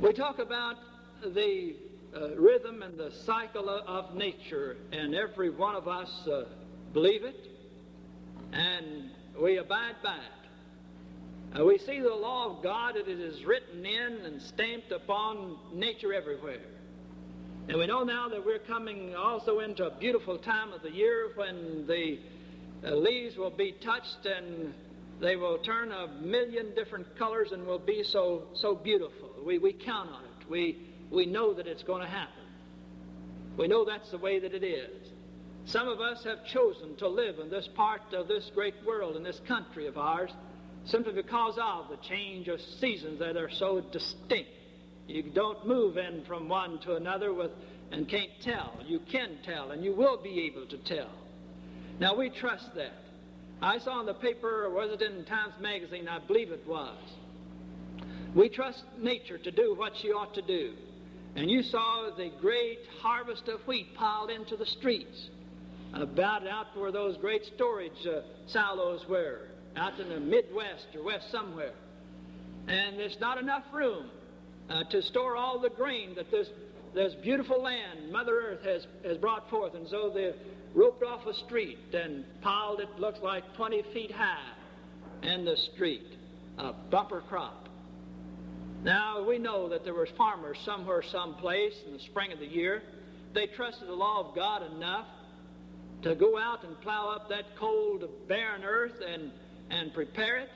We 0.00 0.12
talk 0.12 0.38
about 0.40 0.76
the 1.24 1.76
uh, 2.14 2.36
rhythm 2.36 2.82
and 2.82 2.98
the 2.98 3.10
cycle 3.10 3.68
of 3.68 4.14
nature, 4.14 4.76
and 4.92 5.14
every 5.14 5.50
one 5.50 5.74
of 5.74 5.88
us 5.88 6.26
uh, 6.26 6.44
believe 6.92 7.24
it, 7.24 7.48
and 8.52 9.10
we 9.40 9.58
abide 9.58 9.96
by 10.02 10.16
it. 10.16 11.60
Uh, 11.60 11.64
we 11.64 11.78
see 11.78 12.00
the 12.00 12.08
law 12.08 12.56
of 12.56 12.62
God 12.62 12.94
that 12.96 13.08
it 13.08 13.20
is 13.20 13.44
written 13.44 13.84
in 13.86 14.24
and 14.24 14.42
stamped 14.42 14.90
upon 14.90 15.56
nature 15.72 16.12
everywhere. 16.12 16.60
And 17.68 17.78
we 17.78 17.86
know 17.86 18.04
now 18.04 18.28
that 18.28 18.44
we're 18.44 18.58
coming 18.58 19.14
also 19.14 19.60
into 19.60 19.86
a 19.86 19.98
beautiful 19.98 20.36
time 20.38 20.72
of 20.72 20.82
the 20.82 20.90
year 20.90 21.30
when 21.36 21.86
the 21.86 22.18
uh, 22.84 22.94
leaves 22.94 23.36
will 23.36 23.50
be 23.50 23.72
touched 23.84 24.26
and 24.26 24.74
they 25.20 25.36
will 25.36 25.58
turn 25.58 25.92
a 25.92 26.08
million 26.20 26.74
different 26.74 27.06
colors 27.16 27.50
and 27.52 27.66
will 27.66 27.78
be 27.78 28.02
so, 28.04 28.42
so 28.54 28.74
beautiful. 28.74 29.30
We, 29.46 29.58
we 29.58 29.72
count 29.72 30.10
on 30.10 30.24
it. 30.24 30.50
We, 30.50 30.78
we 31.10 31.24
know 31.24 31.54
that 31.54 31.66
it's 31.66 31.82
going 31.82 32.02
to 32.02 32.08
happen. 32.08 32.42
We 33.56 33.68
know 33.68 33.84
that's 33.84 34.10
the 34.10 34.18
way 34.18 34.40
that 34.40 34.52
it 34.52 34.64
is. 34.64 35.03
Some 35.66 35.88
of 35.88 36.00
us 36.00 36.22
have 36.24 36.44
chosen 36.46 36.94
to 36.96 37.08
live 37.08 37.38
in 37.38 37.50
this 37.50 37.68
part 37.74 38.02
of 38.12 38.28
this 38.28 38.50
great 38.54 38.74
world, 38.86 39.16
in 39.16 39.22
this 39.22 39.40
country 39.48 39.86
of 39.86 39.96
ours, 39.96 40.30
simply 40.86 41.12
because 41.14 41.58
of 41.60 41.88
the 41.88 41.96
change 42.06 42.48
of 42.48 42.60
seasons 42.80 43.18
that 43.18 43.36
are 43.36 43.50
so 43.50 43.80
distinct. 43.80 44.50
You 45.06 45.22
don't 45.22 45.66
move 45.66 45.96
in 45.96 46.24
from 46.26 46.48
one 46.48 46.80
to 46.80 46.96
another 46.96 47.32
with 47.32 47.50
and 47.90 48.08
can't 48.08 48.30
tell. 48.42 48.74
You 48.86 49.00
can 49.10 49.38
tell, 49.44 49.70
and 49.70 49.84
you 49.84 49.94
will 49.94 50.22
be 50.22 50.50
able 50.50 50.66
to 50.66 50.78
tell. 50.78 51.10
Now 52.00 52.16
we 52.16 52.30
trust 52.30 52.74
that. 52.74 52.92
I 53.62 53.78
saw 53.78 54.00
in 54.00 54.06
the 54.06 54.14
paper, 54.14 54.64
or 54.64 54.70
was 54.70 54.90
it 54.90 55.02
in 55.02 55.24
Times 55.24 55.54
Magazine? 55.60 56.08
I 56.08 56.18
believe 56.18 56.50
it 56.50 56.66
was. 56.66 56.98
We 58.34 58.48
trust 58.48 58.82
nature 58.98 59.38
to 59.38 59.50
do 59.50 59.74
what 59.76 59.92
she 60.00 60.08
ought 60.08 60.34
to 60.34 60.42
do. 60.42 60.74
And 61.36 61.50
you 61.50 61.62
saw 61.62 62.10
the 62.16 62.30
great 62.40 62.80
harvest 63.00 63.48
of 63.48 63.60
wheat 63.66 63.94
piled 63.94 64.30
into 64.30 64.56
the 64.56 64.66
streets, 64.66 65.28
about 66.02 66.46
out 66.46 66.66
where 66.76 66.92
those 66.92 67.16
great 67.18 67.44
storage 67.54 68.06
uh, 68.06 68.20
silos 68.46 69.06
were, 69.08 69.48
out 69.76 69.98
in 69.98 70.08
the 70.08 70.20
Midwest 70.20 70.86
or 70.94 71.04
West 71.04 71.30
somewhere. 71.30 71.72
And 72.66 72.98
there's 72.98 73.18
not 73.20 73.38
enough 73.38 73.64
room 73.72 74.10
uh, 74.68 74.84
to 74.84 75.02
store 75.02 75.36
all 75.36 75.60
the 75.60 75.70
grain 75.70 76.14
that 76.16 76.30
this, 76.30 76.48
this 76.94 77.14
beautiful 77.22 77.62
land, 77.62 78.10
Mother 78.10 78.32
Earth, 78.32 78.64
has, 78.64 78.86
has 79.04 79.18
brought 79.18 79.48
forth. 79.50 79.74
And 79.74 79.88
so 79.88 80.10
they 80.14 80.32
roped 80.74 81.02
off 81.02 81.26
a 81.26 81.34
street 81.34 81.78
and 81.92 82.24
piled 82.40 82.80
it, 82.80 82.88
looks 82.98 83.20
like 83.22 83.44
20 83.56 83.82
feet 83.92 84.10
high, 84.10 84.52
in 85.22 85.44
the 85.44 85.56
street, 85.56 86.06
a 86.58 86.72
bumper 86.72 87.22
crop. 87.28 87.68
Now, 88.82 89.24
we 89.26 89.38
know 89.38 89.68
that 89.70 89.84
there 89.84 89.94
were 89.94 90.08
farmers 90.18 90.58
somewhere, 90.64 91.02
someplace 91.02 91.74
in 91.86 91.94
the 91.94 91.98
spring 92.00 92.32
of 92.32 92.38
the 92.38 92.46
year. 92.46 92.82
They 93.32 93.46
trusted 93.46 93.88
the 93.88 93.94
law 93.94 94.28
of 94.28 94.36
God 94.36 94.62
enough 94.74 95.06
to 96.02 96.14
go 96.14 96.38
out 96.38 96.64
and 96.64 96.80
plow 96.80 97.08
up 97.08 97.28
that 97.30 97.56
cold, 97.56 98.08
barren 98.28 98.64
earth 98.64 99.00
and, 99.06 99.30
and 99.70 99.92
prepare 99.94 100.36
it 100.36 100.50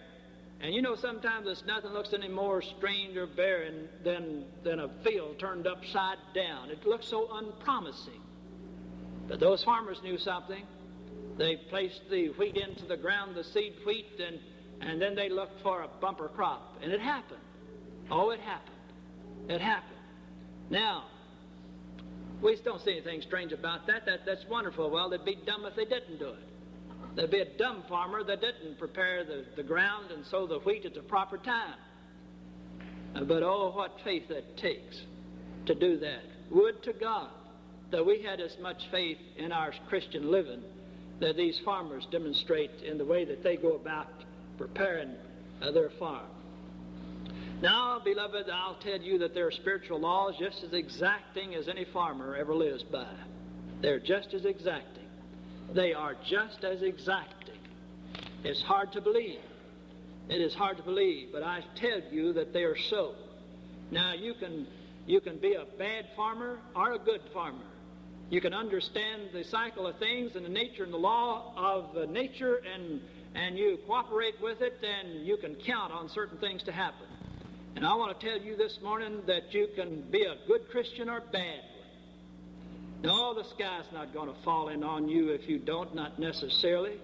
and 0.60 0.74
you 0.74 0.82
know, 0.82 0.96
sometimes 0.96 1.46
there's 1.46 1.64
nothing 1.64 1.92
looks 1.92 2.12
any 2.12 2.28
more 2.28 2.62
strange 2.62 3.16
or 3.16 3.26
barren 3.26 3.88
than, 4.02 4.44
than 4.64 4.80
a 4.80 4.88
field 5.04 5.38
turned 5.38 5.66
upside 5.66 6.18
down. 6.34 6.70
It 6.70 6.84
looks 6.84 7.06
so 7.06 7.28
unpromising. 7.32 8.20
But 9.28 9.38
those 9.38 9.62
farmers 9.62 10.02
knew 10.02 10.18
something. 10.18 10.64
They 11.36 11.56
placed 11.56 12.10
the 12.10 12.28
wheat 12.30 12.56
into 12.56 12.86
the 12.86 12.96
ground, 12.96 13.36
the 13.36 13.44
seed 13.44 13.74
wheat, 13.86 14.20
and, 14.26 14.40
and 14.80 15.00
then 15.00 15.14
they 15.14 15.28
looked 15.28 15.60
for 15.62 15.82
a 15.82 15.88
bumper 16.00 16.28
crop. 16.28 16.78
And 16.82 16.92
it 16.92 17.00
happened. 17.00 17.40
Oh, 18.10 18.30
it 18.30 18.40
happened. 18.40 18.74
It 19.48 19.60
happened. 19.60 19.94
Now, 20.70 21.04
we 22.42 22.56
don't 22.64 22.80
see 22.84 22.92
anything 22.92 23.22
strange 23.22 23.52
about 23.52 23.86
that. 23.86 24.06
that. 24.06 24.20
That's 24.24 24.44
wonderful. 24.48 24.90
Well, 24.90 25.10
they'd 25.10 25.24
be 25.24 25.38
dumb 25.46 25.64
if 25.64 25.74
they 25.74 25.84
didn't 25.84 26.18
do 26.18 26.28
it. 26.28 26.48
There'd 27.16 27.30
be 27.30 27.40
a 27.40 27.58
dumb 27.58 27.82
farmer 27.88 28.22
that 28.22 28.40
didn't 28.40 28.78
prepare 28.78 29.24
the, 29.24 29.44
the 29.56 29.62
ground 29.62 30.12
and 30.12 30.24
sow 30.26 30.46
the 30.46 30.58
wheat 30.60 30.84
at 30.84 30.94
the 30.94 31.00
proper 31.00 31.38
time. 31.38 31.74
Uh, 33.14 33.24
but 33.24 33.42
oh, 33.42 33.72
what 33.74 33.96
faith 34.04 34.28
that 34.28 34.56
takes 34.56 35.02
to 35.66 35.74
do 35.74 35.98
that. 35.98 36.22
Would 36.50 36.82
to 36.84 36.92
God 36.92 37.30
that 37.90 38.04
we 38.04 38.22
had 38.22 38.40
as 38.40 38.56
much 38.60 38.88
faith 38.90 39.18
in 39.36 39.50
our 39.50 39.72
Christian 39.88 40.30
living 40.30 40.62
that 41.20 41.36
these 41.36 41.58
farmers 41.64 42.06
demonstrate 42.10 42.70
in 42.84 42.98
the 42.98 43.04
way 43.04 43.24
that 43.24 43.42
they 43.42 43.56
go 43.56 43.74
about 43.74 44.08
preparing 44.56 45.14
uh, 45.60 45.70
their 45.72 45.90
farm. 45.98 46.26
Now, 47.60 48.00
beloved, 48.04 48.48
I'll 48.48 48.76
tell 48.76 49.00
you 49.00 49.18
that 49.18 49.34
there 49.34 49.48
are 49.48 49.50
spiritual 49.50 49.98
laws 49.98 50.34
just 50.38 50.62
as 50.62 50.72
exacting 50.72 51.56
as 51.56 51.66
any 51.66 51.84
farmer 51.86 52.36
ever 52.36 52.54
lives 52.54 52.84
by. 52.84 53.12
They're 53.80 53.98
just 53.98 54.32
as 54.32 54.44
exacting. 54.44 55.08
They 55.72 55.92
are 55.92 56.14
just 56.24 56.62
as 56.62 56.82
exacting. 56.82 57.58
It's 58.44 58.62
hard 58.62 58.92
to 58.92 59.00
believe. 59.00 59.40
It 60.28 60.40
is 60.40 60.54
hard 60.54 60.76
to 60.76 60.84
believe, 60.84 61.30
but 61.32 61.42
I 61.42 61.64
tell 61.74 62.00
you 62.12 62.32
that 62.34 62.52
they 62.52 62.62
are 62.62 62.76
so. 62.76 63.14
Now 63.90 64.12
you 64.12 64.34
can 64.34 64.66
you 65.06 65.20
can 65.20 65.38
be 65.38 65.54
a 65.54 65.64
bad 65.78 66.06
farmer 66.14 66.58
or 66.76 66.92
a 66.92 66.98
good 66.98 67.22
farmer. 67.32 67.64
You 68.30 68.40
can 68.40 68.54
understand 68.54 69.30
the 69.32 69.42
cycle 69.42 69.86
of 69.86 69.98
things 69.98 70.36
and 70.36 70.44
the 70.44 70.50
nature 70.50 70.84
and 70.84 70.92
the 70.92 70.98
law 70.98 71.52
of 71.56 72.08
nature 72.08 72.60
and 72.72 73.00
and 73.34 73.58
you 73.58 73.78
cooperate 73.86 74.40
with 74.40 74.60
it 74.60 74.78
and 74.84 75.26
you 75.26 75.38
can 75.38 75.56
count 75.56 75.92
on 75.92 76.08
certain 76.08 76.38
things 76.38 76.62
to 76.64 76.72
happen. 76.72 77.07
And 77.78 77.86
I 77.86 77.94
want 77.94 78.18
to 78.18 78.26
tell 78.26 78.40
you 78.40 78.56
this 78.56 78.80
morning 78.82 79.20
that 79.28 79.54
you 79.54 79.68
can 79.76 80.02
be 80.10 80.24
a 80.24 80.34
good 80.48 80.68
Christian 80.68 81.08
or 81.08 81.20
bad 81.20 81.60
No, 83.04 83.34
the 83.34 83.44
sky's 83.50 83.84
not 83.92 84.12
going 84.12 84.28
to 84.28 84.34
fall 84.42 84.70
in 84.70 84.82
on 84.82 85.08
you 85.08 85.28
if 85.28 85.48
you 85.48 85.60
don't, 85.60 85.94
not 85.94 86.18
necessarily. 86.18 86.98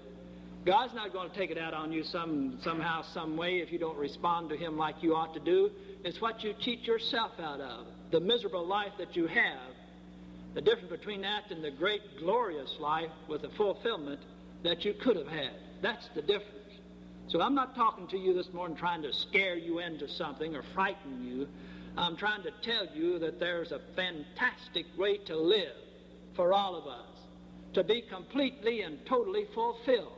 God's 0.66 0.92
not 0.92 1.12
going 1.12 1.30
to 1.30 1.36
take 1.36 1.52
it 1.52 1.58
out 1.58 1.74
on 1.74 1.92
you 1.92 2.02
some, 2.02 2.58
somehow, 2.64 3.02
some 3.12 3.36
way 3.36 3.58
if 3.58 3.70
you 3.70 3.78
don't 3.78 3.96
respond 3.96 4.48
to 4.48 4.56
Him 4.56 4.76
like 4.76 4.96
you 5.00 5.14
ought 5.14 5.32
to 5.34 5.38
do. 5.38 5.70
It's 6.02 6.20
what 6.20 6.42
you 6.42 6.54
cheat 6.58 6.80
yourself 6.80 7.30
out 7.38 7.60
of. 7.60 7.86
The 8.10 8.18
miserable 8.18 8.66
life 8.66 8.94
that 8.98 9.14
you 9.14 9.28
have, 9.28 9.70
the 10.54 10.60
difference 10.60 10.90
between 10.90 11.20
that 11.20 11.52
and 11.52 11.62
the 11.62 11.70
great, 11.70 12.00
glorious 12.18 12.74
life 12.80 13.12
with 13.28 13.42
the 13.42 13.50
fulfillment 13.50 14.22
that 14.64 14.84
you 14.84 14.94
could 14.94 15.14
have 15.14 15.28
had. 15.28 15.52
That's 15.82 16.08
the 16.16 16.22
difference. 16.22 16.63
So 17.28 17.40
I'm 17.40 17.54
not 17.54 17.74
talking 17.74 18.06
to 18.08 18.18
you 18.18 18.34
this 18.34 18.52
morning 18.52 18.76
trying 18.76 19.02
to 19.02 19.12
scare 19.12 19.56
you 19.56 19.78
into 19.78 20.08
something 20.08 20.54
or 20.54 20.62
frighten 20.74 21.24
you. 21.24 21.48
I'm 21.96 22.16
trying 22.16 22.42
to 22.42 22.50
tell 22.62 22.86
you 22.94 23.18
that 23.20 23.40
there's 23.40 23.72
a 23.72 23.80
fantastic 23.96 24.86
way 24.98 25.18
to 25.26 25.36
live 25.36 25.76
for 26.36 26.52
all 26.52 26.76
of 26.76 26.86
us, 26.86 27.18
to 27.74 27.84
be 27.84 28.02
completely 28.02 28.82
and 28.82 29.04
totally 29.06 29.46
fulfilled. 29.54 30.12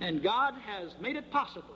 And 0.00 0.22
God 0.22 0.54
has 0.66 0.92
made 1.00 1.16
it 1.16 1.30
possible. 1.30 1.74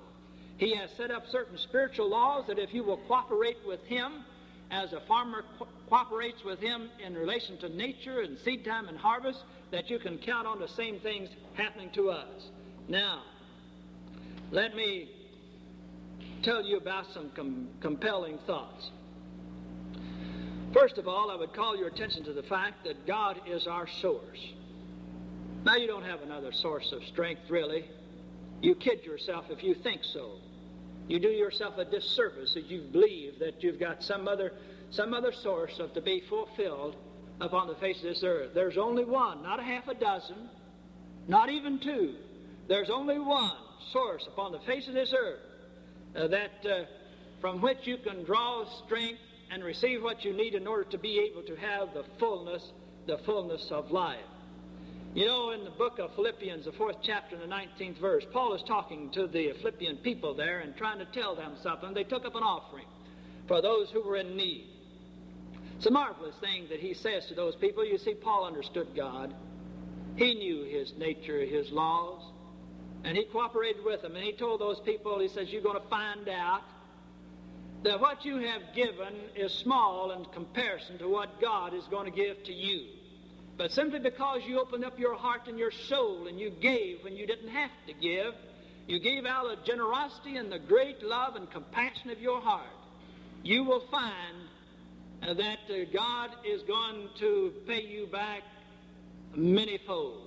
He 0.58 0.74
has 0.74 0.90
set 0.96 1.10
up 1.10 1.26
certain 1.30 1.58
spiritual 1.58 2.08
laws 2.08 2.44
that 2.48 2.58
if 2.58 2.72
you 2.72 2.82
will 2.82 2.98
cooperate 3.08 3.58
with 3.66 3.82
Him, 3.84 4.24
as 4.70 4.92
a 4.92 5.00
farmer 5.00 5.44
co- 5.58 5.68
cooperates 5.88 6.42
with 6.44 6.58
Him 6.60 6.90
in 7.04 7.14
relation 7.14 7.58
to 7.58 7.68
nature 7.68 8.20
and 8.20 8.38
seed 8.38 8.64
time 8.64 8.88
and 8.88 8.98
harvest, 8.98 9.44
that 9.70 9.90
you 9.90 9.98
can 9.98 10.18
count 10.18 10.46
on 10.46 10.58
the 10.58 10.68
same 10.68 10.98
things 11.00 11.28
happening 11.54 11.90
to 11.90 12.10
us. 12.10 12.50
Now, 12.88 13.22
let 14.50 14.76
me 14.76 15.08
tell 16.42 16.64
you 16.64 16.76
about 16.76 17.06
some 17.12 17.30
com- 17.30 17.68
compelling 17.80 18.38
thoughts. 18.46 18.90
First 20.72 20.98
of 20.98 21.08
all, 21.08 21.30
I 21.30 21.36
would 21.36 21.52
call 21.52 21.76
your 21.76 21.88
attention 21.88 22.24
to 22.24 22.32
the 22.32 22.42
fact 22.42 22.84
that 22.84 23.06
God 23.06 23.40
is 23.46 23.66
our 23.66 23.88
source. 23.88 24.52
Now, 25.64 25.76
you 25.76 25.86
don't 25.86 26.04
have 26.04 26.22
another 26.22 26.52
source 26.52 26.92
of 26.92 27.02
strength, 27.04 27.42
really. 27.48 27.86
You 28.60 28.74
kid 28.74 29.02
yourself 29.04 29.46
if 29.50 29.64
you 29.64 29.74
think 29.74 30.02
so. 30.04 30.38
You 31.08 31.18
do 31.18 31.28
yourself 31.28 31.78
a 31.78 31.84
disservice 31.84 32.54
if 32.56 32.70
you 32.70 32.82
believe 32.92 33.38
that 33.40 33.62
you've 33.62 33.80
got 33.80 34.02
some 34.02 34.28
other, 34.28 34.52
some 34.90 35.14
other 35.14 35.32
source 35.32 35.78
of 35.80 35.92
to 35.94 36.00
be 36.00 36.22
fulfilled 36.28 36.96
upon 37.40 37.68
the 37.68 37.74
face 37.76 37.96
of 37.98 38.04
this 38.04 38.22
earth. 38.22 38.50
There's 38.54 38.78
only 38.78 39.04
one, 39.04 39.42
not 39.42 39.58
a 39.60 39.62
half 39.62 39.88
a 39.88 39.94
dozen, 39.94 40.48
not 41.26 41.48
even 41.48 41.80
two. 41.80 42.14
There's 42.68 42.90
only 42.90 43.18
one 43.18 43.56
source 43.92 44.26
upon 44.26 44.52
the 44.52 44.60
face 44.60 44.88
of 44.88 44.94
this 44.94 45.12
earth 45.16 45.40
uh, 46.16 46.28
that 46.28 46.50
uh, 46.64 46.84
from 47.40 47.60
which 47.60 47.78
you 47.84 47.96
can 47.98 48.24
draw 48.24 48.64
strength 48.84 49.20
and 49.50 49.62
receive 49.62 50.02
what 50.02 50.24
you 50.24 50.32
need 50.32 50.54
in 50.54 50.66
order 50.66 50.84
to 50.90 50.98
be 50.98 51.18
able 51.30 51.42
to 51.42 51.54
have 51.56 51.94
the 51.94 52.04
fullness, 52.18 52.62
the 53.06 53.18
fullness 53.24 53.68
of 53.70 53.90
life. 53.90 54.18
You 55.14 55.26
know, 55.26 55.50
in 55.52 55.64
the 55.64 55.70
book 55.70 55.98
of 55.98 56.14
Philippians, 56.14 56.66
the 56.66 56.72
fourth 56.72 56.96
chapter 57.02 57.36
and 57.36 57.50
the 57.50 57.54
19th 57.54 57.98
verse, 58.00 58.24
Paul 58.32 58.54
is 58.54 58.62
talking 58.66 59.10
to 59.12 59.26
the 59.26 59.52
Philippian 59.60 59.96
people 59.98 60.34
there 60.34 60.60
and 60.60 60.76
trying 60.76 60.98
to 60.98 61.06
tell 61.06 61.34
them 61.34 61.56
something. 61.62 61.94
They 61.94 62.04
took 62.04 62.26
up 62.26 62.34
an 62.34 62.42
offering 62.42 62.86
for 63.48 63.62
those 63.62 63.88
who 63.90 64.02
were 64.02 64.16
in 64.16 64.36
need. 64.36 64.66
It's 65.76 65.86
a 65.86 65.90
marvelous 65.90 66.34
thing 66.40 66.66
that 66.70 66.80
he 66.80 66.92
says 66.94 67.26
to 67.28 67.34
those 67.34 67.54
people. 67.56 67.84
You 67.84 67.98
see, 67.98 68.14
Paul 68.14 68.46
understood 68.46 68.88
God. 68.94 69.34
He 70.16 70.34
knew 70.34 70.64
his 70.64 70.92
nature, 70.98 71.40
his 71.44 71.70
laws, 71.70 72.22
and 73.06 73.16
he 73.16 73.24
cooperated 73.24 73.84
with 73.84 74.02
them. 74.02 74.16
And 74.16 74.24
he 74.24 74.32
told 74.32 74.60
those 74.60 74.80
people, 74.80 75.20
he 75.20 75.28
says, 75.28 75.48
You're 75.50 75.62
going 75.62 75.80
to 75.80 75.88
find 75.88 76.28
out 76.28 76.62
that 77.84 78.00
what 78.00 78.24
you 78.24 78.38
have 78.38 78.62
given 78.74 79.14
is 79.36 79.52
small 79.52 80.10
in 80.10 80.24
comparison 80.26 80.98
to 80.98 81.08
what 81.08 81.40
God 81.40 81.72
is 81.72 81.84
going 81.84 82.10
to 82.10 82.16
give 82.16 82.42
to 82.44 82.52
you. 82.52 82.84
But 83.56 83.70
simply 83.70 84.00
because 84.00 84.42
you 84.44 84.58
opened 84.60 84.84
up 84.84 84.98
your 84.98 85.14
heart 85.14 85.42
and 85.46 85.56
your 85.56 85.70
soul 85.70 86.26
and 86.26 86.38
you 86.38 86.50
gave 86.50 87.04
when 87.04 87.16
you 87.16 87.28
didn't 87.28 87.48
have 87.48 87.70
to 87.86 87.92
give, 87.94 88.34
you 88.88 88.98
gave 88.98 89.24
out 89.24 89.46
of 89.46 89.64
generosity 89.64 90.36
and 90.36 90.50
the 90.50 90.58
great 90.58 91.00
love 91.02 91.36
and 91.36 91.48
compassion 91.50 92.10
of 92.10 92.20
your 92.20 92.40
heart, 92.40 92.66
you 93.44 93.62
will 93.62 93.84
find 93.88 95.38
that 95.38 95.58
uh, 95.70 95.84
God 95.92 96.30
is 96.44 96.62
going 96.62 97.08
to 97.20 97.52
pay 97.68 97.82
you 97.82 98.08
back 98.08 98.42
manyfold. 99.36 100.25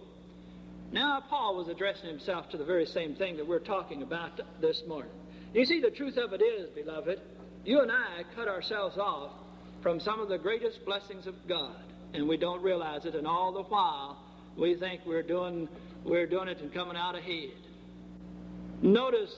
Now, 0.91 1.23
Paul 1.29 1.55
was 1.55 1.67
addressing 1.67 2.09
himself 2.09 2.49
to 2.49 2.57
the 2.57 2.65
very 2.65 2.85
same 2.85 3.15
thing 3.15 3.37
that 3.37 3.47
we're 3.47 3.59
talking 3.59 4.01
about 4.01 4.39
this 4.59 4.81
morning. 4.87 5.11
You 5.53 5.65
see, 5.65 5.81
the 5.81 5.91
truth 5.91 6.17
of 6.17 6.33
it 6.33 6.41
is, 6.41 6.69
beloved, 6.71 7.19
you 7.63 7.81
and 7.81 7.91
I 7.91 8.23
cut 8.35 8.47
ourselves 8.47 8.97
off 8.97 9.31
from 9.81 9.99
some 9.99 10.19
of 10.19 10.29
the 10.29 10.37
greatest 10.37 10.83
blessings 10.85 11.27
of 11.27 11.35
God 11.47 11.75
and 12.13 12.27
we 12.27 12.37
don't 12.37 12.61
realize 12.61 13.05
it, 13.05 13.15
and 13.15 13.27
all 13.27 13.51
the 13.51 13.63
while 13.63 14.17
we 14.57 14.75
think 14.75 15.01
we're 15.05 15.23
doing 15.23 15.67
we're 16.03 16.27
doing 16.27 16.47
it 16.47 16.59
and 16.59 16.73
coming 16.73 16.95
out 16.95 17.15
ahead. 17.15 17.51
Notice 18.81 19.33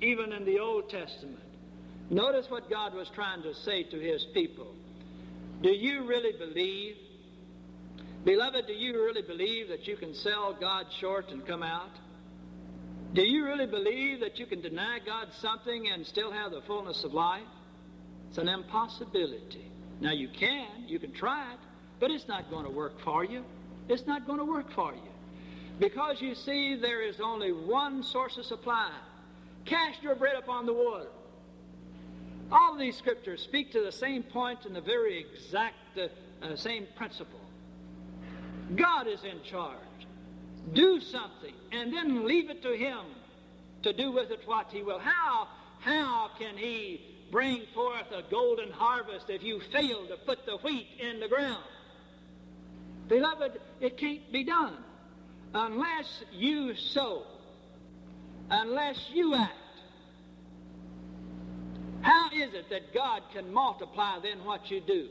even 0.00 0.32
in 0.32 0.44
the 0.44 0.58
Old 0.58 0.90
Testament, 0.90 1.42
notice 2.10 2.46
what 2.50 2.68
God 2.68 2.94
was 2.94 3.08
trying 3.14 3.42
to 3.42 3.54
say 3.54 3.84
to 3.84 3.98
his 3.98 4.26
people. 4.34 4.74
Do 5.62 5.70
you 5.70 6.06
really 6.06 6.36
believe? 6.36 6.96
Beloved, 8.24 8.66
do 8.68 8.72
you 8.72 8.94
really 8.94 9.22
believe 9.22 9.68
that 9.68 9.88
you 9.88 9.96
can 9.96 10.14
sell 10.14 10.56
God 10.58 10.86
short 11.00 11.30
and 11.30 11.44
come 11.44 11.62
out? 11.62 11.90
Do 13.14 13.22
you 13.22 13.44
really 13.44 13.66
believe 13.66 14.20
that 14.20 14.38
you 14.38 14.46
can 14.46 14.60
deny 14.62 15.00
God 15.04 15.28
something 15.40 15.88
and 15.88 16.06
still 16.06 16.30
have 16.30 16.52
the 16.52 16.62
fullness 16.62 17.04
of 17.04 17.12
life? 17.12 17.42
It's 18.28 18.38
an 18.38 18.48
impossibility. 18.48 19.70
Now 20.00 20.12
you 20.12 20.28
can, 20.28 20.68
you 20.86 20.98
can 20.98 21.12
try 21.12 21.52
it, 21.52 21.58
but 22.00 22.10
it's 22.10 22.26
not 22.28 22.48
going 22.48 22.64
to 22.64 22.70
work 22.70 23.00
for 23.04 23.24
you. 23.24 23.44
It's 23.88 24.06
not 24.06 24.26
going 24.26 24.38
to 24.38 24.44
work 24.44 24.72
for 24.72 24.94
you. 24.94 25.10
Because 25.78 26.22
you 26.22 26.34
see, 26.34 26.76
there 26.76 27.02
is 27.02 27.20
only 27.20 27.52
one 27.52 28.02
source 28.02 28.38
of 28.38 28.46
supply. 28.46 28.90
Cast 29.64 30.02
your 30.02 30.14
bread 30.14 30.36
upon 30.36 30.64
the 30.64 30.72
water. 30.72 31.08
All 32.50 32.78
these 32.78 32.96
scriptures 32.96 33.42
speak 33.42 33.72
to 33.72 33.82
the 33.82 33.92
same 33.92 34.22
point 34.22 34.64
and 34.64 34.76
the 34.76 34.80
very 34.80 35.18
exact 35.20 35.76
uh, 35.98 36.06
uh, 36.44 36.56
same 36.56 36.86
principle. 36.96 37.40
God 38.76 39.06
is 39.06 39.22
in 39.24 39.42
charge. 39.42 39.76
Do 40.72 41.00
something 41.00 41.54
and 41.72 41.92
then 41.92 42.26
leave 42.26 42.50
it 42.50 42.62
to 42.62 42.76
Him 42.76 43.00
to 43.82 43.92
do 43.92 44.12
with 44.12 44.30
it 44.30 44.40
what 44.46 44.70
He 44.70 44.82
will. 44.82 44.98
How, 44.98 45.48
how 45.80 46.30
can 46.38 46.56
He 46.56 47.00
bring 47.30 47.62
forth 47.74 48.10
a 48.12 48.22
golden 48.30 48.70
harvest 48.70 49.28
if 49.28 49.42
you 49.42 49.60
fail 49.72 50.06
to 50.06 50.16
put 50.16 50.46
the 50.46 50.56
wheat 50.58 50.86
in 51.00 51.20
the 51.20 51.28
ground? 51.28 51.64
Beloved, 53.08 53.60
it 53.80 53.98
can't 53.98 54.30
be 54.32 54.44
done 54.44 54.76
unless 55.54 56.22
you 56.32 56.74
sow, 56.74 57.24
unless 58.50 58.98
you 59.12 59.34
act. 59.34 59.52
How 62.02 62.30
is 62.30 62.52
it 62.54 62.68
that 62.70 62.92
God 62.92 63.22
can 63.32 63.52
multiply 63.52 64.18
then 64.22 64.44
what 64.44 64.70
you 64.70 64.80
do? 64.80 65.08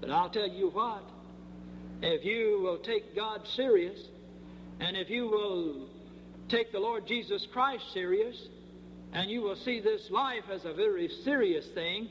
But 0.00 0.10
I'll 0.10 0.30
tell 0.30 0.48
you 0.48 0.68
what, 0.68 1.04
if 2.02 2.24
you 2.24 2.60
will 2.62 2.78
take 2.78 3.14
God 3.14 3.46
serious, 3.46 3.98
and 4.80 4.96
if 4.96 5.08
you 5.08 5.28
will 5.28 5.88
take 6.48 6.72
the 6.72 6.80
Lord 6.80 7.06
Jesus 7.06 7.46
Christ 7.52 7.84
serious, 7.92 8.36
and 9.12 9.30
you 9.30 9.42
will 9.42 9.56
see 9.56 9.80
this 9.80 10.10
life 10.10 10.44
as 10.50 10.64
a 10.64 10.72
very 10.72 11.08
serious 11.24 11.66
thing, 11.68 12.08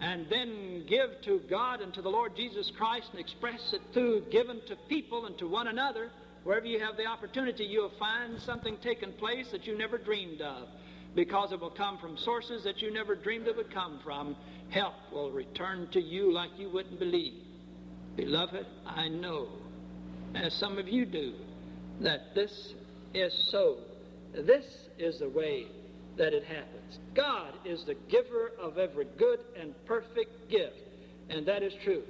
and 0.00 0.26
then 0.30 0.84
give 0.86 1.20
to 1.22 1.40
God 1.50 1.80
and 1.80 1.92
to 1.94 2.02
the 2.02 2.08
Lord 2.08 2.36
Jesus 2.36 2.70
Christ 2.76 3.08
and 3.10 3.20
express 3.20 3.72
it 3.72 3.80
through 3.92 4.26
given 4.30 4.60
to 4.66 4.76
people 4.88 5.26
and 5.26 5.36
to 5.38 5.48
one 5.48 5.68
another, 5.68 6.10
wherever 6.44 6.66
you 6.66 6.78
have 6.80 6.96
the 6.96 7.06
opportunity, 7.06 7.64
you'll 7.64 7.92
find 7.98 8.40
something 8.40 8.76
taking 8.82 9.12
place 9.12 9.50
that 9.50 9.66
you 9.66 9.76
never 9.76 9.98
dreamed 9.98 10.42
of 10.42 10.68
because 11.14 11.52
it 11.52 11.60
will 11.60 11.70
come 11.70 11.98
from 11.98 12.16
sources 12.18 12.64
that 12.64 12.82
you 12.82 12.92
never 12.92 13.14
dreamed 13.14 13.46
it 13.46 13.56
would 13.56 13.72
come 13.72 14.00
from. 14.04 14.36
Help 14.70 14.94
will 15.12 15.30
return 15.30 15.88
to 15.92 16.00
you 16.00 16.32
like 16.32 16.50
you 16.58 16.68
wouldn't 16.68 16.98
believe. 16.98 17.34
Beloved, 18.16 18.66
I 18.86 19.08
know, 19.08 19.48
as 20.34 20.52
some 20.54 20.78
of 20.78 20.86
you 20.86 21.04
do, 21.04 21.34
that 22.00 22.34
this 22.34 22.74
is 23.12 23.32
so. 23.50 23.78
This 24.32 24.64
is 24.98 25.18
the 25.18 25.28
way 25.28 25.66
that 26.16 26.32
it 26.32 26.44
happens. 26.44 26.98
God 27.14 27.54
is 27.64 27.84
the 27.84 27.96
giver 28.08 28.52
of 28.60 28.78
every 28.78 29.06
good 29.18 29.40
and 29.60 29.74
perfect 29.86 30.48
gift, 30.48 30.76
and 31.28 31.46
that 31.46 31.62
is 31.62 31.72
true. 31.82 32.02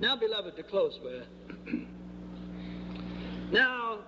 Now, 0.00 0.16
beloved, 0.16 0.56
to 0.56 0.62
close 0.62 0.98
with, 1.02 1.26
now, 3.52 3.98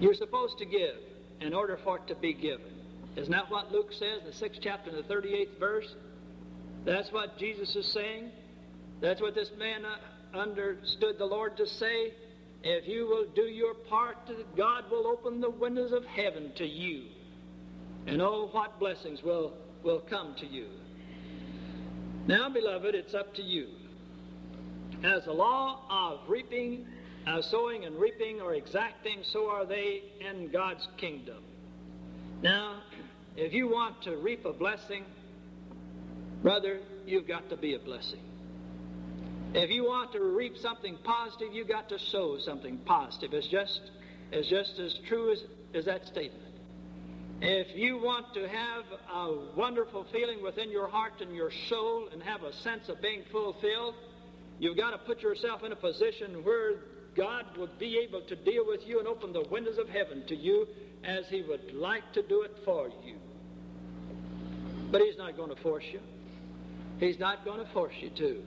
you're 0.00 0.14
supposed 0.14 0.58
to 0.58 0.64
give 0.64 0.96
in 1.40 1.54
order 1.54 1.78
for 1.84 1.98
it 1.98 2.08
to 2.08 2.16
be 2.16 2.32
given. 2.32 2.72
Isn't 3.16 3.30
that 3.30 3.50
what 3.50 3.70
Luke 3.70 3.92
says 3.92 4.20
in 4.20 4.26
the 4.26 4.32
sixth 4.32 4.60
chapter 4.62 4.90
and 4.90 4.98
the 4.98 5.14
38th 5.14 5.58
verse? 5.60 5.94
That's 6.84 7.12
what 7.12 7.38
Jesus 7.38 7.76
is 7.76 7.92
saying. 7.92 8.30
That's 9.00 9.20
what 9.20 9.34
this 9.34 9.50
man 9.58 9.84
uh, 9.84 10.36
understood 10.36 11.18
the 11.18 11.26
Lord 11.26 11.56
to 11.56 11.66
say. 11.66 12.12
If 12.64 12.86
you 12.86 13.06
will 13.06 13.26
do 13.34 13.42
your 13.42 13.74
part, 13.74 14.16
God 14.56 14.84
will 14.90 15.06
open 15.06 15.40
the 15.40 15.50
windows 15.50 15.92
of 15.92 16.04
heaven 16.04 16.52
to 16.56 16.66
you. 16.66 17.04
And 18.06 18.20
oh, 18.20 18.48
what 18.52 18.78
blessings 18.78 19.22
will, 19.22 19.54
will 19.82 20.00
come 20.00 20.34
to 20.38 20.46
you. 20.46 20.66
Now, 22.26 22.48
beloved, 22.48 22.94
it's 22.94 23.14
up 23.14 23.34
to 23.34 23.42
you. 23.42 23.68
As 25.04 25.24
the 25.24 25.32
law 25.32 25.80
of 25.90 26.28
reaping, 26.28 26.86
uh, 27.26 27.42
sowing 27.42 27.84
and 27.84 27.96
reaping 27.96 28.40
or 28.40 28.54
exacting, 28.54 29.20
so 29.24 29.50
are 29.50 29.66
they 29.66 30.02
in 30.20 30.48
God's 30.50 30.86
kingdom. 30.98 31.42
Now, 32.42 32.82
if 33.36 33.52
you 33.52 33.68
want 33.68 34.02
to 34.02 34.16
reap 34.16 34.44
a 34.44 34.52
blessing, 34.52 35.04
brother, 36.42 36.80
you've 37.06 37.28
got 37.28 37.48
to 37.50 37.56
be 37.56 37.74
a 37.74 37.78
blessing. 37.78 38.20
If 39.54 39.70
you 39.70 39.84
want 39.84 40.12
to 40.12 40.20
reap 40.20 40.56
something 40.56 40.98
positive, 41.04 41.52
you've 41.52 41.68
got 41.68 41.88
to 41.90 41.98
sow 41.98 42.38
something 42.38 42.78
positive. 42.78 43.34
It's 43.34 43.48
just, 43.48 43.80
it's 44.30 44.48
just 44.48 44.78
as 44.78 44.98
true 45.08 45.32
as, 45.32 45.44
as 45.74 45.84
that 45.84 46.06
statement. 46.06 46.52
If 47.42 47.76
you 47.76 47.98
want 47.98 48.32
to 48.34 48.48
have 48.48 48.84
a 49.12 49.56
wonderful 49.56 50.06
feeling 50.12 50.42
within 50.42 50.70
your 50.70 50.88
heart 50.88 51.14
and 51.20 51.34
your 51.34 51.50
soul 51.68 52.08
and 52.12 52.22
have 52.22 52.44
a 52.44 52.52
sense 52.62 52.88
of 52.88 53.02
being 53.02 53.24
fulfilled, 53.30 53.94
you've 54.58 54.76
got 54.76 54.92
to 54.92 54.98
put 54.98 55.20
yourself 55.20 55.62
in 55.64 55.72
a 55.72 55.76
position 55.76 56.44
where 56.44 56.76
God 57.16 57.44
would 57.58 57.78
be 57.78 57.98
able 57.98 58.22
to 58.22 58.36
deal 58.36 58.64
with 58.66 58.80
you 58.86 59.00
and 59.00 59.08
open 59.08 59.32
the 59.32 59.44
windows 59.50 59.76
of 59.76 59.88
heaven 59.88 60.24
to 60.28 60.36
you 60.36 60.66
as 61.04 61.24
He 61.28 61.42
would 61.42 61.74
like 61.74 62.12
to 62.14 62.22
do 62.22 62.42
it 62.42 62.52
for 62.64 62.88
you. 63.04 63.16
But 64.90 65.02
He's 65.02 65.18
not 65.18 65.36
going 65.36 65.54
to 65.54 65.60
force 65.62 65.84
you. 65.92 66.00
He's 67.02 67.18
not 67.18 67.44
going 67.44 67.58
to 67.58 67.72
force 67.72 67.94
you 68.00 68.10
to. 68.10 68.42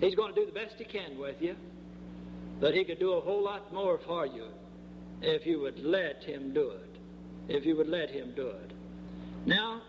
He's 0.00 0.14
going 0.14 0.34
to 0.34 0.40
do 0.40 0.46
the 0.46 0.52
best 0.52 0.74
He 0.78 0.84
can 0.84 1.18
with 1.18 1.36
you. 1.40 1.56
But 2.60 2.74
He 2.74 2.84
could 2.84 2.98
do 2.98 3.12
a 3.12 3.20
whole 3.20 3.42
lot 3.42 3.72
more 3.72 3.98
for 4.06 4.26
you 4.26 4.46
if 5.20 5.46
you 5.46 5.60
would 5.60 5.78
let 5.78 6.22
Him 6.24 6.54
do 6.54 6.70
it 6.70 6.92
if 7.48 7.64
you 7.66 7.76
would 7.76 7.88
let 7.88 8.10
him 8.10 8.32
do 8.34 8.48
it. 8.48 8.72
Now, 9.46 9.82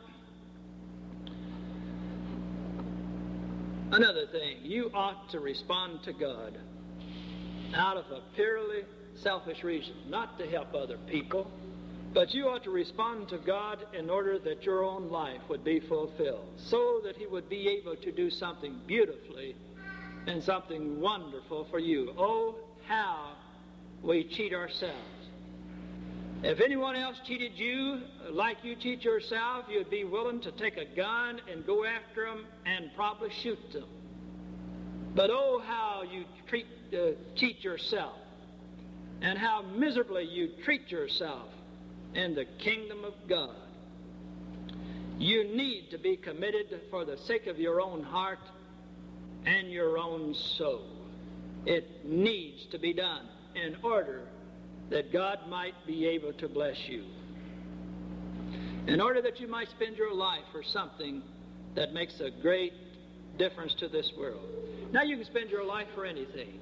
another 3.91 4.25
thing, 4.31 4.57
you 4.63 4.89
ought 4.93 5.29
to 5.31 5.39
respond 5.39 6.03
to 6.03 6.13
God 6.13 6.57
out 7.75 7.97
of 7.97 8.05
a 8.11 8.21
purely 8.35 8.83
selfish 9.15 9.63
reason, 9.63 9.93
not 10.07 10.37
to 10.39 10.47
help 10.47 10.73
other 10.73 10.97
people, 11.07 11.49
but 12.13 12.33
you 12.33 12.47
ought 12.47 12.63
to 12.63 12.69
respond 12.69 13.27
to 13.29 13.37
God 13.39 13.79
in 13.97 14.09
order 14.09 14.37
that 14.39 14.63
your 14.63 14.83
own 14.83 15.09
life 15.09 15.41
would 15.49 15.63
be 15.63 15.79
fulfilled, 15.79 16.47
so 16.57 17.01
that 17.03 17.15
He 17.17 17.25
would 17.25 17.49
be 17.49 17.67
able 17.69 17.95
to 17.95 18.11
do 18.11 18.29
something 18.29 18.79
beautifully 18.85 19.55
and 20.27 20.43
something 20.43 20.99
wonderful 20.99 21.67
for 21.69 21.79
you. 21.79 22.13
Oh, 22.17 22.55
how 22.87 23.33
we 24.01 24.23
cheat 24.25 24.53
ourselves. 24.53 24.97
If 26.43 26.59
anyone 26.59 26.95
else 26.95 27.17
cheated 27.25 27.53
you 27.55 28.01
like 28.29 28.57
you 28.63 28.75
cheat 28.75 29.03
yourself, 29.03 29.65
you'd 29.69 29.89
be 29.89 30.03
willing 30.03 30.41
to 30.41 30.51
take 30.51 30.77
a 30.77 30.85
gun 30.85 31.39
and 31.49 31.65
go 31.65 31.85
after 31.85 32.25
them 32.25 32.45
and 32.65 32.91
probably 32.95 33.29
shoot 33.41 33.71
them. 33.71 33.87
But 35.15 35.29
oh, 35.29 35.61
how 35.65 36.03
you 36.09 36.25
treat, 36.47 36.65
uh, 36.93 37.11
cheat 37.35 37.63
yourself 37.63 38.17
and 39.21 39.39
how 39.39 39.61
miserably 39.61 40.25
you 40.25 40.49
treat 40.65 40.91
yourself 40.91 41.47
in 42.15 42.35
the 42.35 42.45
kingdom 42.59 43.03
of 43.03 43.13
God. 43.27 43.55
You 45.17 45.43
need 45.43 45.89
to 45.91 45.97
be 45.97 46.17
committed 46.17 46.81
for 46.89 47.05
the 47.05 47.17
sake 47.17 47.47
of 47.47 47.59
your 47.59 47.81
own 47.81 48.03
heart 48.03 48.39
and 49.45 49.71
your 49.71 49.97
own 49.97 50.33
soul. 50.33 50.85
It 51.65 52.05
needs 52.05 52.65
to 52.71 52.79
be 52.79 52.93
done 52.93 53.27
in 53.55 53.77
order 53.83 54.27
that 54.89 55.13
God 55.13 55.39
might 55.49 55.75
be 55.87 56.07
able 56.07 56.33
to 56.33 56.47
bless 56.47 56.77
you. 56.87 57.05
In 58.87 58.99
order 58.99 59.21
that 59.21 59.39
you 59.39 59.47
might 59.47 59.69
spend 59.69 59.95
your 59.95 60.13
life 60.13 60.43
for 60.51 60.61
something 60.61 61.21
that 61.75 61.93
makes 61.93 62.19
a 62.19 62.29
great 62.29 62.73
difference 63.37 63.73
to 63.75 63.87
this 63.87 64.11
world. 64.17 64.49
Now 64.91 65.03
you 65.03 65.15
can 65.15 65.25
spend 65.25 65.49
your 65.49 65.65
life 65.65 65.87
for 65.95 66.05
anything. 66.05 66.59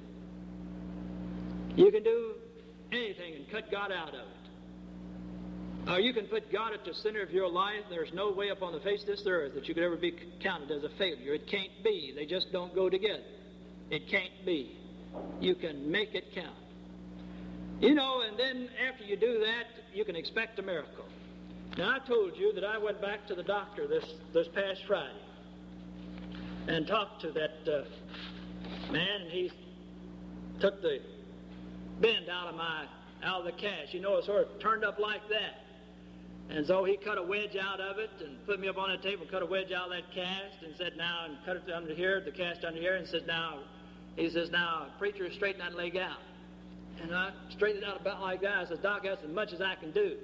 You 1.76 1.90
can 1.90 2.02
do 2.02 2.34
anything 2.92 3.34
and 3.34 3.50
cut 3.50 3.70
God 3.70 3.90
out 3.90 4.10
of 4.10 4.14
it. 4.14 4.41
Or 5.88 5.98
you 5.98 6.12
can 6.14 6.26
put 6.26 6.52
God 6.52 6.72
at 6.72 6.84
the 6.84 6.94
center 6.94 7.22
of 7.22 7.30
your 7.30 7.48
life. 7.48 7.82
There's 7.90 8.12
no 8.14 8.30
way 8.30 8.50
upon 8.50 8.72
the 8.72 8.80
face 8.80 9.00
of 9.02 9.08
this 9.08 9.24
earth 9.26 9.54
that 9.54 9.66
you 9.66 9.74
could 9.74 9.82
ever 9.82 9.96
be 9.96 10.14
counted 10.42 10.70
as 10.70 10.84
a 10.84 10.96
failure. 10.96 11.34
It 11.34 11.48
can't 11.48 11.72
be. 11.82 12.12
They 12.14 12.24
just 12.24 12.52
don't 12.52 12.74
go 12.74 12.88
together. 12.88 13.24
It 13.90 14.08
can't 14.08 14.46
be. 14.46 14.78
You 15.40 15.54
can 15.54 15.90
make 15.90 16.14
it 16.14 16.24
count. 16.34 16.56
You 17.80 17.94
know, 17.94 18.22
and 18.22 18.38
then 18.38 18.68
after 18.88 19.04
you 19.04 19.16
do 19.16 19.40
that, 19.40 19.64
you 19.92 20.04
can 20.04 20.14
expect 20.14 20.58
a 20.58 20.62
miracle. 20.62 21.04
Now, 21.76 21.96
I 21.96 22.06
told 22.06 22.36
you 22.36 22.52
that 22.54 22.64
I 22.64 22.78
went 22.78 23.00
back 23.00 23.26
to 23.26 23.34
the 23.34 23.42
doctor 23.42 23.88
this, 23.88 24.04
this 24.32 24.46
past 24.54 24.82
Friday 24.86 25.18
and 26.68 26.86
talked 26.86 27.22
to 27.22 27.32
that 27.32 27.72
uh, 27.72 28.92
man, 28.92 29.22
and 29.22 29.30
he 29.30 29.50
took 30.60 30.80
the 30.80 30.98
bend 32.00 32.28
out 32.30 32.48
of 32.48 32.54
my 32.54 32.86
out 33.24 33.40
of 33.40 33.46
the 33.46 33.52
cash. 33.52 33.88
You 33.92 34.00
know, 34.00 34.16
it 34.16 34.24
sort 34.24 34.42
of 34.42 34.60
turned 34.60 34.84
up 34.84 34.98
like 34.98 35.22
that. 35.28 35.62
And 36.50 36.66
so 36.66 36.84
he 36.84 36.96
cut 36.96 37.16
a 37.18 37.22
wedge 37.22 37.56
out 37.56 37.80
of 37.80 37.98
it 37.98 38.10
and 38.22 38.44
put 38.46 38.60
me 38.60 38.68
up 38.68 38.76
on 38.76 38.90
the 38.90 38.98
table, 38.98 39.24
cut 39.30 39.42
a 39.42 39.46
wedge 39.46 39.72
out 39.72 39.86
of 39.86 39.92
that 39.92 40.12
cast, 40.14 40.62
and 40.62 40.74
said, 40.76 40.96
now, 40.96 41.24
and 41.24 41.36
cut 41.46 41.56
it 41.56 41.72
under 41.72 41.94
here, 41.94 42.20
the 42.20 42.30
cast 42.30 42.64
under 42.64 42.78
here, 42.78 42.96
and 42.96 43.08
said, 43.08 43.26
now, 43.26 43.60
he 44.16 44.28
says, 44.28 44.50
now, 44.50 44.88
preacher, 44.98 45.32
straighten 45.32 45.60
that 45.60 45.74
leg 45.74 45.96
out. 45.96 46.18
And 47.00 47.14
I 47.14 47.30
straightened 47.50 47.84
it 47.84 47.88
out 47.88 48.00
about 48.00 48.20
like 48.20 48.42
that. 48.42 48.58
I 48.58 48.66
said, 48.66 48.82
Doc, 48.82 49.02
that's 49.04 49.22
as 49.24 49.30
much 49.30 49.52
as 49.52 49.62
I 49.62 49.76
can 49.76 49.92
do. 49.92 50.16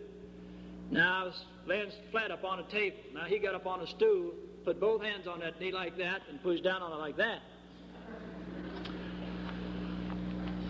Now 0.90 1.22
I 1.22 1.24
was 1.24 1.44
laying 1.66 1.90
flat 2.10 2.30
up 2.30 2.44
on 2.44 2.60
a 2.60 2.70
table. 2.70 2.98
Now 3.14 3.24
he 3.24 3.38
got 3.38 3.54
up 3.54 3.66
on 3.66 3.80
a 3.80 3.86
stool, 3.86 4.32
put 4.64 4.80
both 4.80 5.02
hands 5.02 5.26
on 5.26 5.40
that 5.40 5.60
knee 5.60 5.72
like 5.72 5.96
that, 5.98 6.22
and 6.30 6.42
pushed 6.42 6.64
down 6.64 6.82
on 6.82 6.92
it 6.92 6.96
like 6.96 7.16
that. 7.16 7.40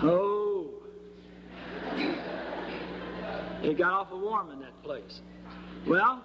Oh. 0.02 0.66
It 3.62 3.76
got 3.76 3.92
awful 3.92 4.20
warm 4.20 4.50
in 4.52 4.60
that 4.60 4.82
place. 4.82 5.20
Well, 5.86 6.22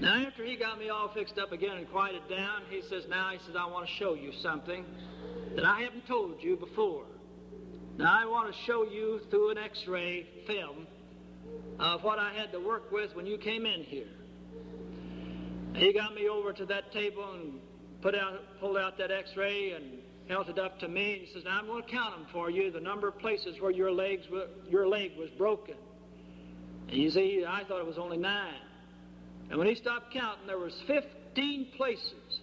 now 0.00 0.26
after 0.26 0.44
he 0.44 0.56
got 0.56 0.78
me 0.78 0.90
all 0.90 1.10
fixed 1.14 1.38
up 1.38 1.52
again 1.52 1.76
and 1.76 1.90
quieted 1.90 2.28
down, 2.28 2.62
he 2.70 2.82
says, 2.82 3.04
now, 3.08 3.30
he 3.32 3.38
says, 3.46 3.56
I 3.58 3.66
want 3.66 3.86
to 3.86 3.92
show 3.94 4.14
you 4.14 4.32
something 4.42 4.84
that 5.54 5.64
I 5.64 5.82
haven't 5.82 6.06
told 6.06 6.42
you 6.42 6.56
before. 6.56 7.04
Now, 7.96 8.16
I 8.20 8.26
want 8.26 8.54
to 8.54 8.60
show 8.64 8.84
you 8.84 9.20
through 9.30 9.50
an 9.50 9.58
x 9.58 9.78
ray 9.88 10.26
film 10.46 10.86
of 11.80 12.04
what 12.04 12.18
I 12.18 12.32
had 12.32 12.52
to 12.52 12.60
work 12.60 12.92
with 12.92 13.14
when 13.14 13.26
you 13.26 13.38
came 13.38 13.66
in 13.66 13.82
here. 13.82 14.06
He 15.74 15.92
got 15.92 16.14
me 16.14 16.28
over 16.28 16.52
to 16.52 16.66
that 16.66 16.92
table 16.92 17.32
and 17.34 17.54
put 18.02 18.14
out, 18.14 18.34
pulled 18.60 18.76
out 18.76 18.98
that 18.98 19.10
x 19.10 19.30
ray 19.36 19.72
and 19.72 19.98
held 20.28 20.48
it 20.48 20.58
up 20.58 20.78
to 20.80 20.88
me. 20.88 21.24
He 21.26 21.32
says, 21.32 21.44
Now 21.44 21.58
I'm 21.58 21.66
going 21.66 21.82
to 21.82 21.90
count 21.90 22.16
them 22.16 22.26
for 22.32 22.50
you, 22.50 22.70
the 22.70 22.80
number 22.80 23.08
of 23.08 23.18
places 23.18 23.60
where 23.60 23.70
your, 23.72 23.90
legs 23.90 24.24
were, 24.30 24.46
your 24.68 24.86
leg 24.86 25.12
was 25.18 25.30
broken. 25.30 25.74
And 26.88 26.96
you 26.96 27.10
see, 27.10 27.44
I 27.46 27.64
thought 27.64 27.80
it 27.80 27.86
was 27.86 27.98
only 27.98 28.16
nine. 28.16 28.60
And 29.50 29.58
when 29.58 29.68
he 29.68 29.74
stopped 29.74 30.12
counting, 30.12 30.46
there 30.46 30.58
was 30.58 30.74
15 30.86 31.72
places 31.76 32.40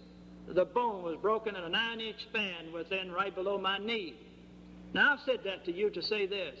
the 0.48 0.64
bone 0.64 1.02
was 1.02 1.16
broken 1.16 1.56
in 1.56 1.64
a 1.64 1.68
nine 1.68 2.00
inch 2.00 2.22
span 2.22 2.72
within 2.72 3.10
right 3.10 3.34
below 3.34 3.58
my 3.58 3.78
knee. 3.78 4.14
Now, 4.94 5.14
I've 5.14 5.20
said 5.20 5.40
that 5.44 5.64
to 5.64 5.72
you 5.72 5.90
to 5.90 6.02
say 6.02 6.26
this. 6.26 6.56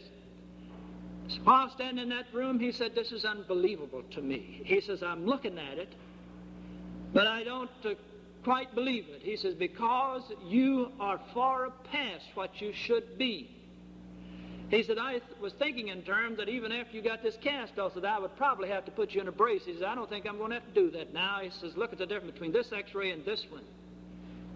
Paul 1.44 1.70
standing 1.74 2.02
in 2.02 2.08
that 2.10 2.26
room, 2.32 2.58
he 2.58 2.72
said, 2.72 2.94
This 2.94 3.12
is 3.12 3.24
unbelievable 3.24 4.02
to 4.12 4.20
me. 4.20 4.62
He 4.64 4.80
says, 4.80 5.02
I'm 5.02 5.26
looking 5.26 5.58
at 5.58 5.78
it, 5.78 5.92
but 7.12 7.26
I 7.26 7.44
don't 7.44 7.70
uh, 7.84 7.94
quite 8.44 8.74
believe 8.74 9.06
it. 9.08 9.22
He 9.22 9.36
says, 9.36 9.54
Because 9.54 10.22
you 10.44 10.92
are 11.00 11.20
far 11.34 11.70
past 11.90 12.26
what 12.34 12.60
you 12.60 12.72
should 12.72 13.18
be. 13.18 13.55
He 14.70 14.82
said, 14.82 14.98
I 14.98 15.20
was 15.40 15.52
thinking 15.60 15.88
in 15.88 16.02
terms 16.02 16.38
that 16.38 16.48
even 16.48 16.72
after 16.72 16.96
you 16.96 17.02
got 17.02 17.22
this 17.22 17.36
cast 17.40 17.78
off, 17.78 17.94
that 17.94 18.04
I 18.04 18.18
would 18.18 18.36
probably 18.36 18.68
have 18.68 18.84
to 18.86 18.90
put 18.90 19.12
you 19.12 19.20
in 19.20 19.28
a 19.28 19.32
brace. 19.32 19.62
He 19.64 19.74
says, 19.74 19.84
I 19.86 19.94
don't 19.94 20.10
think 20.10 20.26
I'm 20.26 20.38
going 20.38 20.50
to 20.50 20.56
have 20.56 20.74
to 20.74 20.74
do 20.74 20.90
that 20.92 21.14
now. 21.14 21.38
He 21.40 21.50
says, 21.50 21.76
Look 21.76 21.92
at 21.92 21.98
the 21.98 22.06
difference 22.06 22.32
between 22.32 22.52
this 22.52 22.72
x 22.72 22.94
ray 22.94 23.12
and 23.12 23.24
this 23.24 23.44
one. 23.50 23.62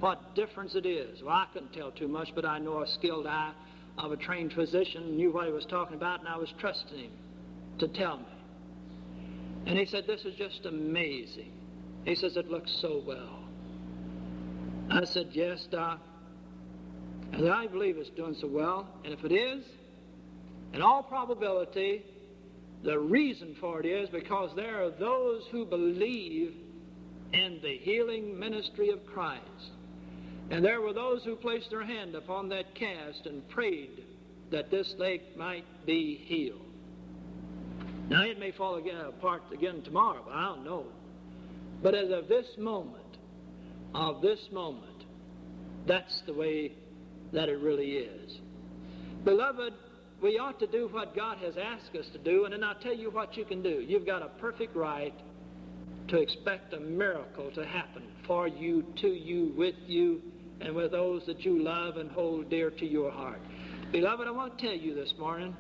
What 0.01 0.35
difference 0.35 0.75
it 0.75 0.87
is. 0.87 1.23
Well, 1.23 1.35
I 1.35 1.47
couldn't 1.53 1.73
tell 1.73 1.93
too 1.93 2.09
much, 2.09 2.31
but 2.35 2.45
I 2.45 2.59
know 2.59 2.83
a 2.83 2.89
skilled 2.89 3.27
eye 3.27 3.53
of 3.99 4.13
a 4.13 4.17
trained 4.17 4.53
physician, 4.53 5.17
knew 5.17 5.31
what 5.31 5.47
he 5.47 5.53
was 5.53 5.67
talking 5.67 5.97
about, 5.97 6.21
and 6.21 6.29
I 6.29 6.37
was 6.37 6.53
trusting 6.59 6.99
him 6.99 7.13
to 7.79 7.89
tell 7.89 8.17
me. 8.17 8.25
And 9.67 9.79
he 9.79 9.87
said, 9.87 10.07
This 10.07 10.25
is 10.25 10.35
just 10.35 10.67
amazing. 10.67 11.53
He 12.05 12.17
says, 12.17 12.37
It 12.37 12.51
looks 12.51 12.73
so 12.81 13.03
well. 13.07 13.45
I 14.91 15.05
said, 15.05 15.29
Yes, 15.33 15.69
Doc. 15.71 16.01
And 17.33 17.49
I 17.49 17.69
believe 17.69 17.97
it's 17.97 18.11
doing 18.11 18.35
so 18.41 18.49
well. 18.49 18.89
And 19.05 19.13
if 19.13 19.25
it 19.25 19.33
is, 19.33 19.65
in 20.73 20.83
all 20.83 21.03
probability, 21.03 22.05
the 22.83 22.99
reason 22.99 23.57
for 23.61 23.81
it 23.81 23.87
is 23.87 24.09
because 24.09 24.55
there 24.57 24.83
are 24.83 24.91
those 24.91 25.43
who 25.51 25.65
believe 25.65 26.55
in 27.33 27.61
the 27.63 27.77
healing 27.79 28.39
ministry 28.39 28.91
of 28.91 29.05
Christ. 29.07 29.43
And 30.51 30.65
there 30.65 30.81
were 30.81 30.93
those 30.93 31.23
who 31.25 31.37
placed 31.37 31.71
their 31.71 31.85
hand 31.85 32.15
upon 32.15 32.49
that 32.49 32.75
cast 32.75 33.27
and 33.27 33.49
prayed 33.49 34.05
that 34.51 34.71
this 34.71 34.95
leg 34.99 35.21
might 35.37 35.65
be 35.87 36.17
healed. 36.25 36.61
Now, 38.09 38.23
it 38.23 38.41
may 38.41 38.51
fall 38.51 38.77
again, 38.77 38.97
apart 38.97 39.43
again 39.53 39.83
tomorrow, 39.83 40.23
but 40.25 40.35
I 40.35 40.47
don't 40.47 40.65
know. 40.65 40.87
But 41.83 41.95
as 41.95 42.11
of 42.11 42.27
this 42.27 42.47
moment, 42.59 43.19
of 43.95 44.21
this 44.23 44.41
moment, 44.51 44.87
That's 45.87 46.23
the 46.27 46.35
way 46.35 46.73
that 47.33 47.49
it 47.49 47.59
really 47.59 47.93
is. 47.93 48.39
Beloved, 49.25 49.73
we 50.23 50.39
ought 50.39 50.59
to 50.61 50.67
do 50.67 50.89
what 50.89 51.17
God 51.17 51.39
has 51.39 51.55
asked 51.57 51.97
us 51.97 52.07
to 52.13 52.19
do, 52.19 52.45
and 52.45 52.53
then 52.53 52.63
I'll 52.63 52.75
tell 52.75 52.95
you 52.95 53.11
what 53.11 53.37
you 53.37 53.45
can 53.45 53.63
do. 53.63 53.85
You've 53.87 54.07
got 54.07 54.23
a 54.23 54.29
perfect 54.41 54.77
right 54.77 55.15
to 56.09 56.19
expect 56.21 56.75
a 56.75 56.81
miracle 56.81 57.51
to 57.53 57.65
happen 57.65 58.03
for 58.27 58.49
you, 58.49 58.85
to 59.01 59.09
you, 59.09 59.53
with 59.57 59.77
you, 59.87 60.21
and 60.61 60.75
with 60.75 60.93
those 60.93 61.25
that 61.27 61.45
you 61.45 61.63
love 61.63 61.97
and 61.97 62.11
hold 62.11 62.51
dear 62.51 62.71
to 62.71 62.87
your 62.87 63.11
heart. 63.11 63.41
Beloved, 63.93 64.27
I 64.27 64.31
want 64.31 64.59
to 64.59 64.67
tell 64.67 64.77
you 64.77 64.95
this 64.95 65.13
morning, 65.19 65.57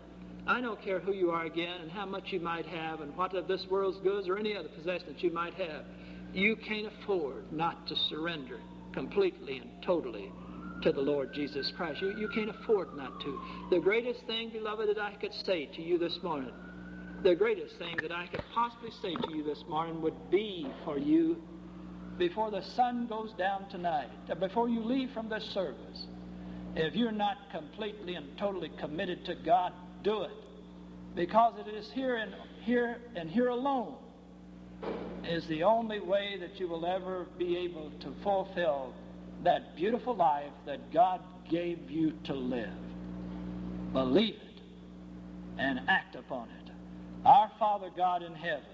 I 0.47 0.61
don't 0.61 0.83
care 0.83 1.01
who 1.01 1.13
you 1.13 1.31
are 1.31 1.45
again 1.45 1.81
and 1.81 1.91
how 1.91 2.07
much 2.07 2.25
you 2.31 2.41
might 2.41 2.67
have 2.67 3.01
and 3.01 3.17
what 3.17 3.35
of 3.35 3.49
this 3.49 3.65
world's 3.71 3.99
goods 4.03 4.29
or 4.29 4.39
any 4.39 4.57
other 4.57 4.69
possessions 4.69 5.17
you 5.21 5.33
might 5.33 5.55
have. 5.55 5.85
You 6.33 6.57
can't 6.57 6.87
afford 7.03 7.51
not 7.53 7.87
to 7.89 7.95
surrender 8.09 8.61
completely 8.93 9.59
and 9.59 9.71
totally 9.85 10.31
to 10.83 10.93
the 10.93 11.01
Lord 11.01 11.33
Jesus 11.33 11.73
Christ. 11.77 12.01
You, 12.01 12.17
you 12.19 12.29
can't 12.29 12.51
afford 12.51 12.97
not 12.97 13.21
to. 13.21 13.41
The 13.71 13.81
greatest 13.81 14.21
thing, 14.27 14.51
beloved, 14.51 14.89
that 14.89 14.99
I 14.99 15.15
could 15.15 15.33
say 15.45 15.67
to 15.67 15.83
you 15.83 15.99
this 15.99 16.19
morning, 16.23 16.53
the 17.23 17.35
greatest 17.35 17.77
thing 17.77 17.97
that 18.03 18.13
I 18.13 18.27
could 18.29 18.43
possibly 18.55 18.91
say 19.03 19.15
to 19.15 19.37
you 19.37 19.45
this 19.45 19.63
morning 19.69 20.01
would 20.01 20.31
be 20.31 20.67
for 20.85 20.99
you 20.99 21.37
before 22.17 22.51
the 22.51 22.63
sun 22.77 23.07
goes 23.07 23.33
down 23.39 23.69
tonight, 23.71 24.09
uh, 24.31 24.35
before 24.35 24.69
you 24.69 24.83
leave 24.83 25.11
from 25.13 25.29
this 25.29 25.45
service. 25.53 26.07
If 26.77 26.95
you're 26.95 27.13
not 27.13 27.37
completely 27.51 28.15
and 28.15 28.37
totally 28.39 28.71
committed 28.79 29.25
to 29.27 29.35
God, 29.35 29.73
do 30.03 30.23
it. 30.23 30.31
Because 31.15 31.55
it 31.59 31.69
is 31.69 31.91
here 31.93 32.17
and 32.17 32.33
here 32.63 32.99
and 33.17 33.29
here 33.29 33.49
alone 33.49 33.97
is 35.25 35.47
the 35.49 35.63
only 35.63 36.01
way 36.01 36.37
that 36.39 36.61
you 36.61 36.69
will 36.69 36.87
ever 36.87 37.27
be 37.39 37.57
able 37.57 37.91
to 38.01 38.15
fulfill 38.23 38.95
that 39.45 39.77
beautiful 39.77 40.15
life 40.15 40.53
that 40.67 40.93
God 40.93 41.21
gave 41.49 41.91
you 41.91 42.13
to 42.25 42.35
live. 42.35 42.69
Believe 43.93 44.35
it 44.35 44.61
and 45.59 45.81
act 45.89 46.15
upon 46.15 46.49
it. 46.49 46.71
Our 47.25 47.51
Father 47.59 47.91
God 47.97 48.23
in 48.23 48.35
heaven, 48.35 48.65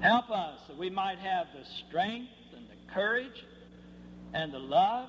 help 0.00 0.30
us 0.30 0.58
that 0.68 0.76
we 0.76 0.90
might 0.90 1.18
have 1.18 1.46
the 1.54 1.64
strength 1.86 2.30
and 2.54 2.66
the 2.68 2.92
courage 2.92 3.44
and 4.34 4.52
the 4.52 4.58
love, 4.58 5.08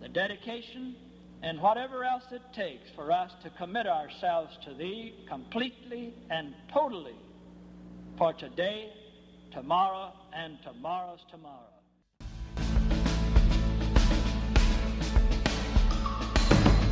the 0.00 0.08
dedication, 0.08 0.94
and 1.42 1.60
whatever 1.60 2.04
else 2.04 2.24
it 2.30 2.42
takes 2.54 2.88
for 2.94 3.10
us 3.10 3.32
to 3.42 3.50
commit 3.50 3.86
ourselves 3.86 4.56
to 4.64 4.74
Thee 4.74 5.14
completely 5.28 6.14
and 6.30 6.54
totally 6.72 7.16
for 8.16 8.32
today, 8.32 8.92
tomorrow, 9.52 10.12
and 10.32 10.58
tomorrow's 10.62 11.20
tomorrow. 11.30 11.73